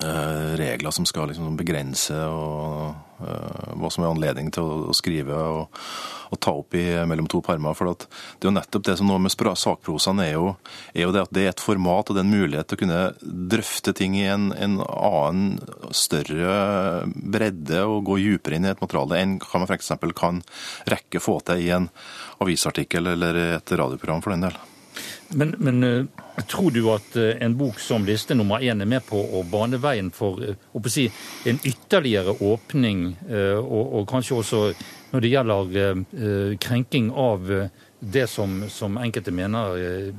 eh, 0.00 0.52
regler 0.56 0.94
som 0.94 1.06
skal 1.08 1.28
liksom 1.30 1.56
begrense 1.58 2.16
og, 2.16 2.94
eh, 2.94 3.11
hva 3.22 3.90
som 3.92 4.04
er 4.04 4.10
anledning 4.12 4.50
til 4.54 4.88
å 4.90 4.96
skrive 4.96 5.36
og, 5.36 5.82
og, 6.30 6.38
ta 6.42 6.54
opp 6.56 6.74
i 6.78 6.84
mellom 7.08 7.28
to 7.30 7.42
permer. 7.44 7.76
For 7.78 7.92
det 7.92 8.08
er 8.40 8.48
jo 8.48 8.54
nettopp 8.56 8.86
det 8.88 8.96
som 8.98 9.10
nå 9.10 9.18
med 9.22 9.34
sakprosaen 9.34 10.22
er, 10.24 10.32
jo, 10.34 10.54
er 10.94 11.06
jo 11.06 11.14
det 11.14 11.26
at 11.26 11.34
det 11.36 11.46
er 11.46 11.52
et 11.52 11.64
format 11.64 12.08
og 12.08 12.16
det 12.16 12.24
er 12.24 12.28
en 12.28 12.34
mulighet 12.34 12.70
til 12.70 12.80
å 12.80 12.82
kunne 12.82 13.02
drøfte 13.54 13.94
ting 13.98 14.16
i 14.18 14.26
en, 14.32 14.50
en 14.56 14.80
annen, 14.82 15.60
større 15.92 17.04
bredde 17.12 17.84
og 17.84 18.06
gå 18.08 18.18
dypere 18.32 18.58
inn 18.58 18.66
i 18.66 18.72
et 18.72 18.82
materiale 18.82 19.20
enn 19.20 19.38
hva 19.42 19.62
man 19.62 19.68
f.eks. 19.68 19.92
kan 20.18 20.42
rekke 20.88 21.20
få 21.22 21.38
til 21.46 21.66
i 21.66 21.72
en 21.76 21.88
avisartikkel 22.42 23.14
eller 23.14 23.42
et 23.44 23.74
radioprogram 23.76 24.24
for 24.24 24.34
den 24.34 24.48
del. 24.48 24.60
Men, 25.28 25.54
men, 25.58 25.84
eh, 25.84 26.44
tror 26.48 26.70
du 26.70 26.82
at 26.92 27.16
eh, 27.16 27.36
en 27.44 27.56
bok 27.56 27.80
som 27.80 28.04
liste 28.04 28.34
nummer 28.36 28.60
én 28.60 28.82
er 28.82 28.88
med 28.88 29.04
på 29.06 29.16
å 29.16 29.42
bane 29.48 29.80
veien 29.80 30.10
for 30.14 30.42
eh, 30.44 30.88
si, 30.92 31.06
en 31.48 31.60
ytterligere 31.64 32.34
åpning, 32.40 33.04
og, 33.62 33.84
og, 33.84 34.02
kanskje 34.10 34.36
også 34.38 34.60
når 35.12 35.22
det 35.22 35.30
gjelder 35.32 36.56
krenking 36.60 37.10
av 37.16 37.48
det 38.00 38.24
som, 38.30 38.62
som 38.72 38.96
enkelte 39.00 39.32
mener 39.34 40.12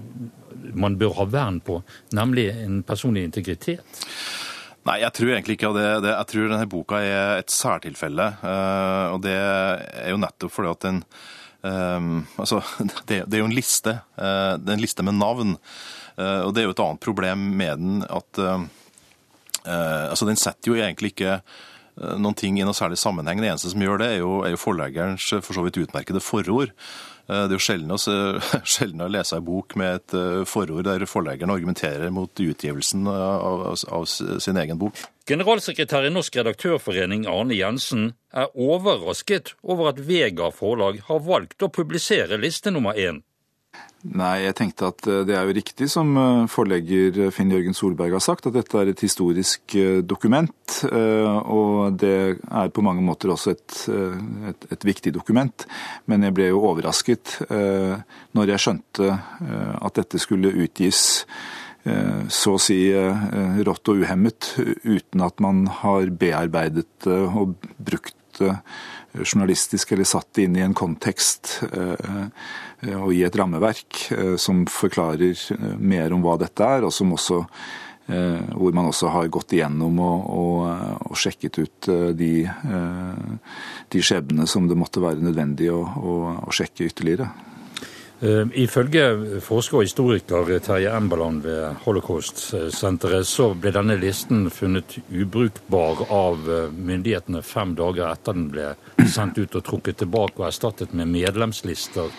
man 0.74 0.98
bør 0.98 1.18
ha 1.18 1.26
vern 1.30 1.60
på, 1.66 1.80
nemlig 2.14 2.48
en 2.54 2.82
personlig 2.86 3.26
integritet? 3.28 4.02
Nei, 4.88 5.00
jeg 5.02 5.16
tror 5.16 5.34
egentlig 5.34 5.58
ikke 5.58 5.74
det. 5.78 5.88
Jeg 6.10 6.30
tror 6.30 6.50
denne 6.52 6.70
boka 6.70 7.00
er 7.02 7.40
et 7.40 7.54
særtilfelle. 7.54 8.26
Og 9.16 9.22
det 9.24 9.36
er 9.38 10.12
jo 10.12 10.20
nettopp 10.20 10.54
fordi 10.54 10.74
at 10.74 10.86
den 10.86 11.02
Um, 11.64 12.26
altså, 12.36 12.60
det, 13.08 13.24
det, 13.26 13.38
er 13.38 13.44
jo 13.44 13.50
en 13.50 13.56
liste. 13.56 13.98
Uh, 14.20 14.56
det 14.60 14.72
er 14.72 14.78
en 14.78 14.84
liste 14.84 15.06
med 15.06 15.16
navn. 15.20 15.58
Uh, 16.18 16.42
og 16.46 16.54
det 16.54 16.64
er 16.64 16.68
jo 16.68 16.76
et 16.76 16.84
annet 16.84 17.04
problem 17.04 17.46
med 17.58 17.80
den 17.82 18.02
at 18.06 18.42
uh, 18.44 18.66
altså, 19.64 20.28
den 20.28 20.40
setter 20.40 20.74
jo 20.74 20.80
egentlig 20.80 21.14
ikke 21.16 21.40
noen 21.98 22.38
ting 22.38 22.60
i 22.60 22.66
noe 22.66 22.76
særlig 22.78 23.00
sammenheng. 23.02 23.42
Det 23.42 23.52
eneste 23.52 23.72
som 23.74 23.84
gjør 23.84 24.02
det, 24.02 24.12
er 24.16 24.22
jo, 24.24 24.36
er 24.46 24.56
jo 24.56 24.62
forleggerens 24.62 25.28
for 25.42 25.56
så 25.56 25.66
vidt 25.66 25.82
utmerkede 25.84 26.22
forord. 26.24 26.74
Det 27.24 27.56
er 27.56 27.56
jo 27.56 27.62
sjelden 28.74 29.04
å 29.06 29.10
lese 29.12 29.38
en 29.38 29.46
bok 29.48 29.78
med 29.80 30.02
et 30.02 30.16
forord 30.50 30.84
der 30.90 31.06
forleggeren 31.08 31.54
argumenterer 31.54 32.12
mot 32.12 32.32
utgivelsen 32.34 33.08
av, 33.08 33.68
av, 33.70 33.84
av 34.00 34.08
sin 34.08 34.60
egen 34.60 34.82
bok. 34.82 35.00
Generalsekretær 35.30 36.04
i 36.04 36.12
Norsk 36.12 36.36
redaktørforening 36.42 37.24
Arne 37.32 37.56
Jensen 37.56 38.10
er 38.36 38.50
overrasket 38.60 39.54
over 39.64 39.94
at 39.94 40.02
Vega 40.04 40.50
forlag 40.52 41.00
har 41.08 41.24
valgt 41.24 41.64
å 41.64 41.72
publisere 41.72 42.42
liste 42.42 42.74
nummer 42.76 42.98
én. 43.00 43.22
Nei, 44.04 44.44
jeg 44.44 44.56
tenkte 44.60 44.90
at 44.92 45.08
eh, 45.08 45.22
det 45.28 45.38
er 45.38 45.48
jo 45.48 45.56
riktig 45.56 45.88
som 45.92 46.12
eh, 46.20 46.44
forlegger 46.52 47.32
Finn 47.32 47.54
Jørgen 47.54 47.78
Solberg 47.78 48.18
har 48.18 48.24
sagt, 48.24 48.50
at 48.50 48.58
dette 48.58 48.80
er 48.80 48.92
et 48.92 49.04
historisk 49.06 49.78
eh, 49.80 50.02
dokument. 50.04 50.52
Og 50.84 51.96
det 52.02 52.16
er 52.36 52.72
på 52.74 52.84
mange 52.84 53.04
måter 53.06 53.32
også 53.32 53.54
et, 53.54 53.76
et, 54.50 54.66
et 54.74 54.86
viktig 54.88 55.14
dokument. 55.16 55.66
Men 56.10 56.26
jeg 56.26 56.36
ble 56.36 56.48
jo 56.50 56.64
overrasket 56.66 57.36
når 57.48 58.50
jeg 58.50 58.64
skjønte 58.64 59.10
at 59.14 60.00
dette 60.00 60.22
skulle 60.24 60.52
utgis 60.66 61.04
Eh, 61.84 62.28
så 62.32 62.56
å 62.56 62.62
si 62.62 62.78
eh, 62.96 63.24
rått 63.68 63.90
og 63.92 64.04
uhemmet, 64.06 64.54
uten 64.88 65.24
at 65.26 65.42
man 65.44 65.66
har 65.82 66.14
bearbeidet 66.16 66.88
det 67.04 67.18
og 67.28 67.58
brukt 67.76 68.16
det 68.40 68.54
journalistisk 69.22 69.94
eller 69.94 70.08
satt 70.10 70.42
inn 70.42 70.58
i 70.58 70.64
en 70.66 70.76
kontekst 70.78 71.60
eh, 71.70 72.28
og 72.98 73.14
i 73.16 73.22
et 73.24 73.36
rammeverk 73.40 74.00
som 74.42 74.66
forklarer 74.68 75.40
mer 75.80 76.12
om 76.12 76.24
hva 76.26 76.36
dette 76.42 76.68
er, 76.68 76.84
og 76.84 76.92
som 76.92 77.14
også 77.16 77.44
hvor 78.04 78.74
man 78.76 78.90
også 78.90 79.08
har 79.14 79.30
gått 79.32 79.54
igjennom 79.56 80.02
og, 80.04 80.26
og, 80.28 81.06
og 81.08 81.16
sjekket 81.16 81.60
ut 81.62 81.88
de, 82.20 82.34
de 83.96 84.02
skjebnene 84.04 84.44
som 84.52 84.68
det 84.68 84.76
måtte 84.76 85.00
være 85.00 85.24
nødvendig 85.24 85.70
å, 85.72 85.80
å, 85.80 86.18
å 86.44 86.52
sjekke 86.52 86.90
ytterligere. 86.90 87.30
Eh, 88.24 88.46
ifølge 88.64 89.40
forsker 89.44 89.82
og 89.82 89.84
historiker 89.84 90.62
Terje 90.64 90.92
Embaland 90.96 91.42
ved 91.44 91.82
Holocaust-senteret, 91.84 93.28
så 93.28 93.50
ble 93.52 93.74
denne 93.76 93.98
listen 94.00 94.46
funnet 94.54 94.96
ubrukbar 95.12 96.06
av 96.08 96.48
eh, 96.48 96.70
myndighetene 96.72 97.42
fem 97.44 97.74
dager 97.76 98.08
etter 98.08 98.38
den 98.38 98.46
ble 98.54 98.70
sendt 99.12 99.42
ut 99.42 99.58
og 99.60 99.66
trukket 99.68 100.00
tilbake 100.06 100.40
og 100.40 100.48
erstattet 100.48 100.96
med 100.96 101.12
medlemslister 101.12 102.16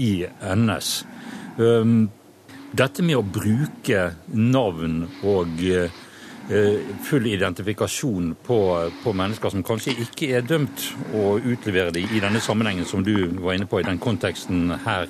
i 0.00 0.24
NS. 0.56 0.94
Eh, 1.60 1.92
dette 2.72 3.04
med 3.04 3.20
å 3.20 3.26
bruke 3.26 4.08
navn 4.32 5.04
og 5.20 5.60
Eh, 5.60 5.90
full 7.06 7.26
identifikasjon 7.30 8.32
på, 8.44 8.58
på, 9.04 9.12
mennesker 9.16 9.52
som 9.54 9.62
kanskje 9.64 9.94
ikke 10.02 10.32
er 10.36 10.42
dømt, 10.46 10.88
å 11.14 11.36
utlevere 11.38 11.94
dem 11.94 12.10
i 12.10 12.20
denne 12.20 12.42
sammenhengen 12.42 12.88
som 12.88 13.04
du 13.06 13.14
var 13.38 13.56
inne 13.56 13.68
på 13.70 13.80
i 13.80 13.86
den 13.86 14.00
konteksten 14.02 14.74
her. 14.84 15.06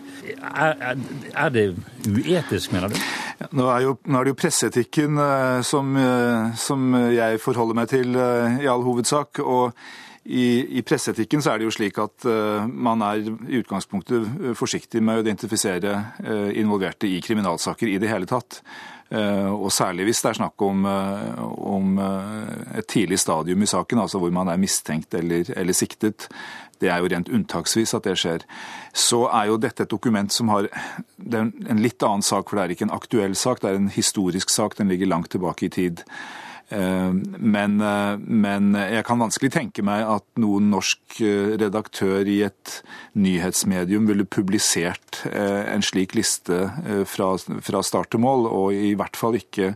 Er, 0.53 0.77
er, 0.93 1.03
er 1.33 1.55
det 1.55 1.67
uetisk, 2.07 2.75
mener 2.77 2.93
du? 2.93 3.01
Nå, 3.51 3.67
er 3.73 3.87
jo, 3.87 3.97
nå, 4.05 4.19
er 4.19 4.29
det 4.29 4.35
jo 4.35 4.41
presseetikken 4.45 5.19
eh, 5.25 5.59
som, 5.67 5.97
eh, 5.99 6.55
som, 6.61 6.95
jeg 7.11 7.43
forholder 7.43 7.81
meg 7.81 7.91
til 7.91 8.17
i 8.17 8.71
all 8.71 8.85
hovedsak. 8.87 9.43
og 9.43 9.73
i, 10.23 10.79
I, 10.79 10.83
presseetikken 10.87 11.43
så 11.43 11.51
er 11.51 11.59
det 11.59 11.67
jo 11.67 11.75
slik 11.75 11.97
at 11.99 12.27
uh, 12.31 12.63
man 12.63 13.03
er 13.03 13.25
i 13.25 13.59
utgangspunktet 13.59 14.55
forsiktig 14.55 15.01
med 15.03 15.19
å 15.19 15.25
identifisere 15.25 15.97
uh, 16.23 16.51
involverte 16.55 17.11
i 17.11 17.19
kriminalsaker 17.25 17.91
i 17.91 17.99
det 17.99 18.11
hele 18.13 18.29
tatt. 18.31 18.61
Eh, 19.13 19.51
og 19.53 19.69
særlig 19.73 20.07
hvis 20.09 20.23
det 20.25 20.31
er 20.31 20.39
snakk 20.39 20.63
om, 20.65 20.87
eh, 20.89 21.41
om 21.69 21.99
eh, 22.01 22.79
et 22.81 22.87
tidlig 22.89 23.19
stadium 23.21 23.63
i 23.63 23.69
saken, 23.69 24.01
altså 24.01 24.21
hvor 24.23 24.33
man 24.33 24.49
er 24.49 24.61
mistenkt 24.61 25.13
eller, 25.15 25.51
eller, 25.57 25.77
siktet. 25.77 26.29
Det 26.81 26.89
er 26.89 27.03
jo 27.03 27.11
rent 27.13 27.29
unntaksvis 27.29 27.93
at 27.95 28.09
det 28.09 28.17
skjer. 28.19 28.47
Så 28.97 29.27
er 29.29 29.51
jo 29.51 29.59
dette 29.61 29.85
et 29.85 29.91
dokument 29.91 30.33
som 30.33 30.49
har 30.49 30.71
Det 31.17 31.39
er 31.39 31.53
en 31.71 31.83
litt 31.83 32.03
annen 32.03 32.25
sak, 32.27 32.49
for 32.49 32.57
det 32.57 32.65
er 32.65 32.75
ikke 32.75 32.89
en 32.89 32.97
aktuell 32.97 33.37
sak, 33.37 33.61
det 33.61 33.71
er 33.71 33.77
en 33.79 33.93
historisk 33.93 34.51
sak. 34.51 34.75
Den 34.77 34.89
ligger 34.89 35.07
langt 35.07 35.31
tilbake 35.31 35.67
i 35.67 35.69
tid. 35.69 36.03
Eh, 36.73 37.13
men, 37.39 37.81
eh, 37.81 38.19
men, 38.19 38.73
jeg 38.75 39.05
kan 39.05 39.21
vanskelig 39.21 39.51
tenke 39.53 39.85
meg 39.85 40.07
at 40.09 40.25
noen 40.41 40.71
norsk 40.73 41.21
eh, 41.21 41.55
redaktør 41.61 42.29
i 42.29 42.39
et 42.47 42.79
nyhetsmedium 43.13 44.09
ville 44.09 44.25
publisert 44.25 45.21
en 45.33 45.85
slik 45.85 46.15
liste 46.17 46.57
fra, 47.09 47.27
fra 47.37 47.83
start 47.85 48.13
til 48.15 48.23
mål, 48.25 48.47
og 48.49 48.77
i 48.77 48.95
hvert 48.99 49.19
fall 49.19 49.37
ikke 49.37 49.75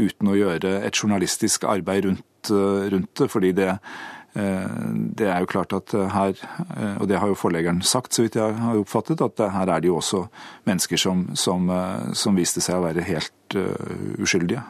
uten 0.00 0.30
å 0.30 0.38
gjøre 0.38 0.78
et 0.86 0.96
journalistisk 0.96 1.66
arbeid 1.68 2.08
rundt, 2.08 2.52
rundt 2.94 3.20
det. 3.20 3.28
fordi 3.28 3.52
det 3.56 3.74
det 4.30 5.26
er 5.26 5.40
jo 5.42 5.48
klart 5.50 5.72
at 5.74 5.90
her, 6.14 6.36
og 7.02 7.08
det 7.10 7.18
har 7.18 7.32
jo 7.32 7.34
forleggeren 7.34 7.80
sagt, 7.82 8.14
så 8.14 8.22
vidt 8.22 8.38
jeg 8.38 8.54
har 8.62 8.78
oppfattet, 8.78 9.18
at 9.26 9.42
her 9.56 9.66
er 9.74 9.82
det 9.82 9.90
jo 9.90 9.96
også 9.98 10.20
mennesker 10.70 11.02
som, 11.02 11.24
som, 11.34 11.66
som 12.14 12.38
viste 12.38 12.62
seg 12.62 12.78
å 12.78 12.84
være 12.86 13.08
helt 13.08 13.58
uskyldige. 14.22 14.62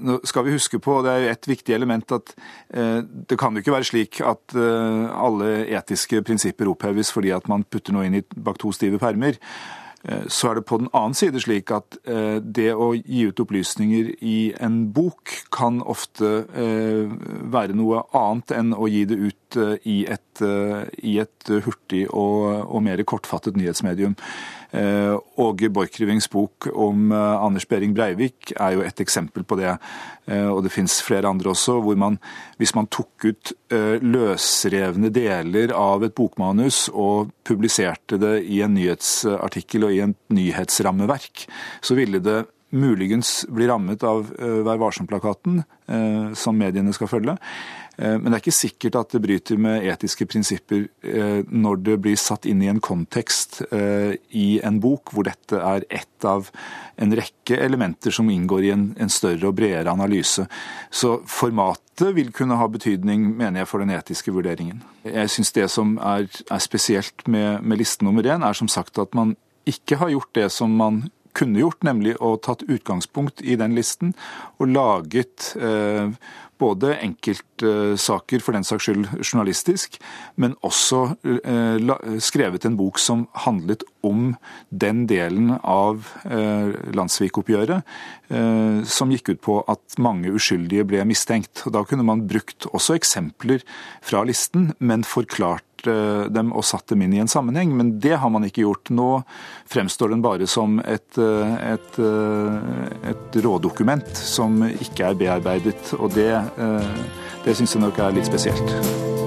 Nå 0.00 0.18
skal 0.28 0.46
vi 0.46 0.56
huske 0.56 0.80
på, 0.82 1.00
det 1.04 1.12
er 1.12 1.24
jo 1.24 1.34
et 1.34 1.50
viktig 1.50 1.74
element, 1.76 2.14
at 2.14 2.34
eh, 2.74 3.00
det 3.02 3.38
kan 3.40 3.54
jo 3.54 3.62
ikke 3.62 3.76
være 3.76 3.88
slik 3.88 4.22
at 4.26 4.56
eh, 4.56 5.04
alle 5.12 5.52
etiske 5.72 6.22
prinsipper 6.26 6.70
oppheves 6.72 7.12
fordi 7.14 7.32
at 7.34 7.48
man 7.50 7.64
putter 7.64 7.94
noe 7.94 8.08
inn 8.08 8.20
i 8.20 8.24
bak 8.36 8.60
to 8.62 8.72
stive 8.74 9.00
permer. 9.02 9.38
Eh, 10.02 10.24
så 10.32 10.50
er 10.50 10.60
det 10.60 10.66
på 10.68 10.80
den 10.82 10.90
annen 10.96 11.16
side 11.18 11.42
slik 11.42 11.72
at 11.74 11.98
det 12.42 12.70
å 12.74 12.92
gi 12.98 13.26
ut 13.30 13.44
opplysninger 13.44 14.14
i 14.20 14.38
en 14.60 14.84
bok 14.94 15.36
kan 15.54 15.80
ofte 15.82 16.42
være 17.52 17.76
noe 17.78 18.04
annet 18.16 18.56
enn 18.56 18.74
å 18.74 18.88
gi 18.90 19.04
det 19.08 19.20
ut 19.20 19.38
i 19.56 20.02
et, 20.10 20.42
i 21.02 21.18
et 21.22 21.52
hurtig 21.64 22.06
og, 22.08 22.66
og 22.66 22.82
mer 22.84 23.02
kortfattet 23.08 23.58
nyhetsmedium. 23.58 24.16
Eh, 24.72 25.18
Åge 25.36 25.68
Borchgrevinks 25.68 26.30
bok 26.32 26.70
om 26.72 27.10
eh, 27.12 27.44
Anders 27.44 27.66
Behring 27.68 27.92
Breivik 27.92 28.54
er 28.56 28.78
jo 28.78 28.84
et 28.86 29.02
eksempel 29.04 29.44
på 29.44 29.58
det. 29.60 29.74
Eh, 30.24 30.48
og 30.48 30.62
det 30.64 30.72
fins 30.72 30.94
flere 31.04 31.28
andre 31.28 31.52
også, 31.52 31.76
hvor 31.84 31.98
man, 32.00 32.16
hvis 32.56 32.72
man 32.78 32.88
tok 32.88 33.28
ut 33.28 33.52
løsrevne 33.72 35.08
deler 35.12 35.72
av 35.76 36.02
et 36.04 36.12
bokmanus 36.16 36.86
og 36.88 37.30
publiserte 37.44 38.18
det 38.20 38.34
i 38.44 38.60
en 38.64 38.74
nyhetsartikkel 38.76 39.86
og 39.88 39.94
i 39.94 40.02
en 40.04 40.12
nyhetsrammeverk, 40.32 41.46
så 41.80 41.96
ville 41.96 42.20
det 42.24 42.42
muligens 42.72 43.42
blir 43.52 43.68
rammet 43.68 44.02
av 44.06 44.30
Vær 44.32 44.80
varsom-plakaten, 44.80 45.62
som 46.38 46.56
mediene 46.56 46.94
skal 46.96 47.10
følge. 47.10 47.34
Eh, 47.98 48.16
men 48.18 48.30
det 48.30 48.38
er 48.38 48.42
ikke 48.42 48.56
sikkert 48.56 48.96
at 48.96 49.12
det 49.12 49.20
bryter 49.24 49.58
med 49.60 49.84
etiske 49.92 50.26
prinsipper 50.30 50.86
eh, 51.04 51.42
når 51.44 51.82
det 51.84 51.98
blir 52.04 52.16
satt 52.20 52.46
inn 52.48 52.62
i 52.64 52.70
en 52.72 52.80
kontekst 52.82 53.60
eh, 53.68 54.14
i 54.38 54.46
en 54.64 54.78
bok 54.80 55.12
hvor 55.12 55.28
dette 55.28 55.60
er 55.60 55.84
ett 55.92 56.26
av 56.28 56.48
en 57.02 57.12
rekke 57.18 57.58
elementer 57.60 58.14
som 58.14 58.30
inngår 58.32 58.64
i 58.64 58.72
en, 58.72 59.12
større 59.12 59.50
og 59.50 59.56
bredere 59.58 59.92
analyse. 59.92 60.46
Så 60.90 61.18
formatet 61.28 62.14
vil 62.16 62.32
kunne 62.34 62.56
ha 62.56 62.68
betydning, 62.70 63.26
mener 63.36 63.62
jeg, 63.62 63.68
for 63.68 63.82
den 63.82 63.92
etiske 63.92 64.32
vurderingen. 64.32 64.80
Jeg 65.04 65.32
syns 65.34 65.52
det 65.52 65.68
som 65.72 65.96
er 66.00 66.28
spesielt 66.62 67.26
med, 67.26 67.60
med 67.60 67.82
liste 67.82 68.06
nummer 68.06 68.24
én, 68.24 68.46
er 68.46 68.56
som 68.56 68.70
sagt 68.72 69.00
at 69.02 69.12
man 69.18 69.34
ikke 69.68 69.98
har 70.00 70.14
gjort 70.14 70.32
det 70.38 70.48
som 70.54 70.72
man 70.78 71.04
kunne 71.36 71.62
gjort, 71.62 71.82
nemlig 71.86 72.16
å 72.20 72.36
tatt 72.42 72.64
utgangspunkt 72.68 73.42
i 73.42 73.56
den 73.60 73.76
listen 73.76 74.14
og 74.58 74.72
laget 74.72 75.52
eh, 75.58 76.12
både 76.62 76.92
enkeltsaker, 77.02 78.42
for 78.44 78.54
den 78.54 78.66
saks 78.66 78.86
skyld 78.86 79.08
journalistisk, 79.18 79.96
men 80.38 80.54
også 80.62 81.00
eh, 81.26 82.20
skrevet 82.22 82.68
en 82.68 82.78
bok 82.78 83.00
som 83.02 83.24
handlet 83.46 83.82
om 84.06 84.36
den 84.70 85.04
delen 85.10 85.56
av 85.58 86.06
eh, 86.28 86.72
landssvikoppgjøret 86.94 87.88
som 88.88 89.10
gikk 89.12 89.26
ut 89.28 89.40
på 89.44 89.54
at 89.68 89.98
mange 90.00 90.30
uskyldige 90.32 90.86
ble 90.88 91.02
mistenkt. 91.04 91.66
Da 91.68 91.82
kunne 91.84 92.06
man 92.08 92.22
brukt 92.24 92.64
også 92.70 92.94
eksempler 92.96 93.60
fra 94.00 94.22
listen, 94.24 94.70
men 94.80 95.04
forklart 95.04 95.71
Eh, 95.86 96.24
dem 96.30 96.52
og 96.54 96.64
satt 96.66 96.92
dem 96.92 97.02
inn 97.02 97.14
i 97.16 97.20
en 97.22 97.30
sammenheng, 97.30 97.72
men 97.76 97.96
det 98.00 98.16
har 98.22 98.30
man 98.30 98.46
ikke 98.46 98.64
gjort. 98.64 98.92
Nå 98.94 99.22
fremstår 99.70 100.14
den 100.14 100.22
bare 100.22 100.46
som 100.46 100.78
et, 100.80 101.18
eh, 101.18 101.54
et, 101.72 101.98
eh, 101.98 103.10
et 103.10 103.40
rådokument 103.44 104.16
som 104.16 104.62
ikke 104.70 105.10
er 105.10 105.18
bearbeidet, 105.18 105.94
og 105.98 106.12
det, 106.14 106.32
det 107.44 107.56
syns 107.56 107.74
jeg 107.74 107.82
nok 107.82 107.98
er 107.98 108.12
litt 108.12 108.30
spesielt. 108.30 109.21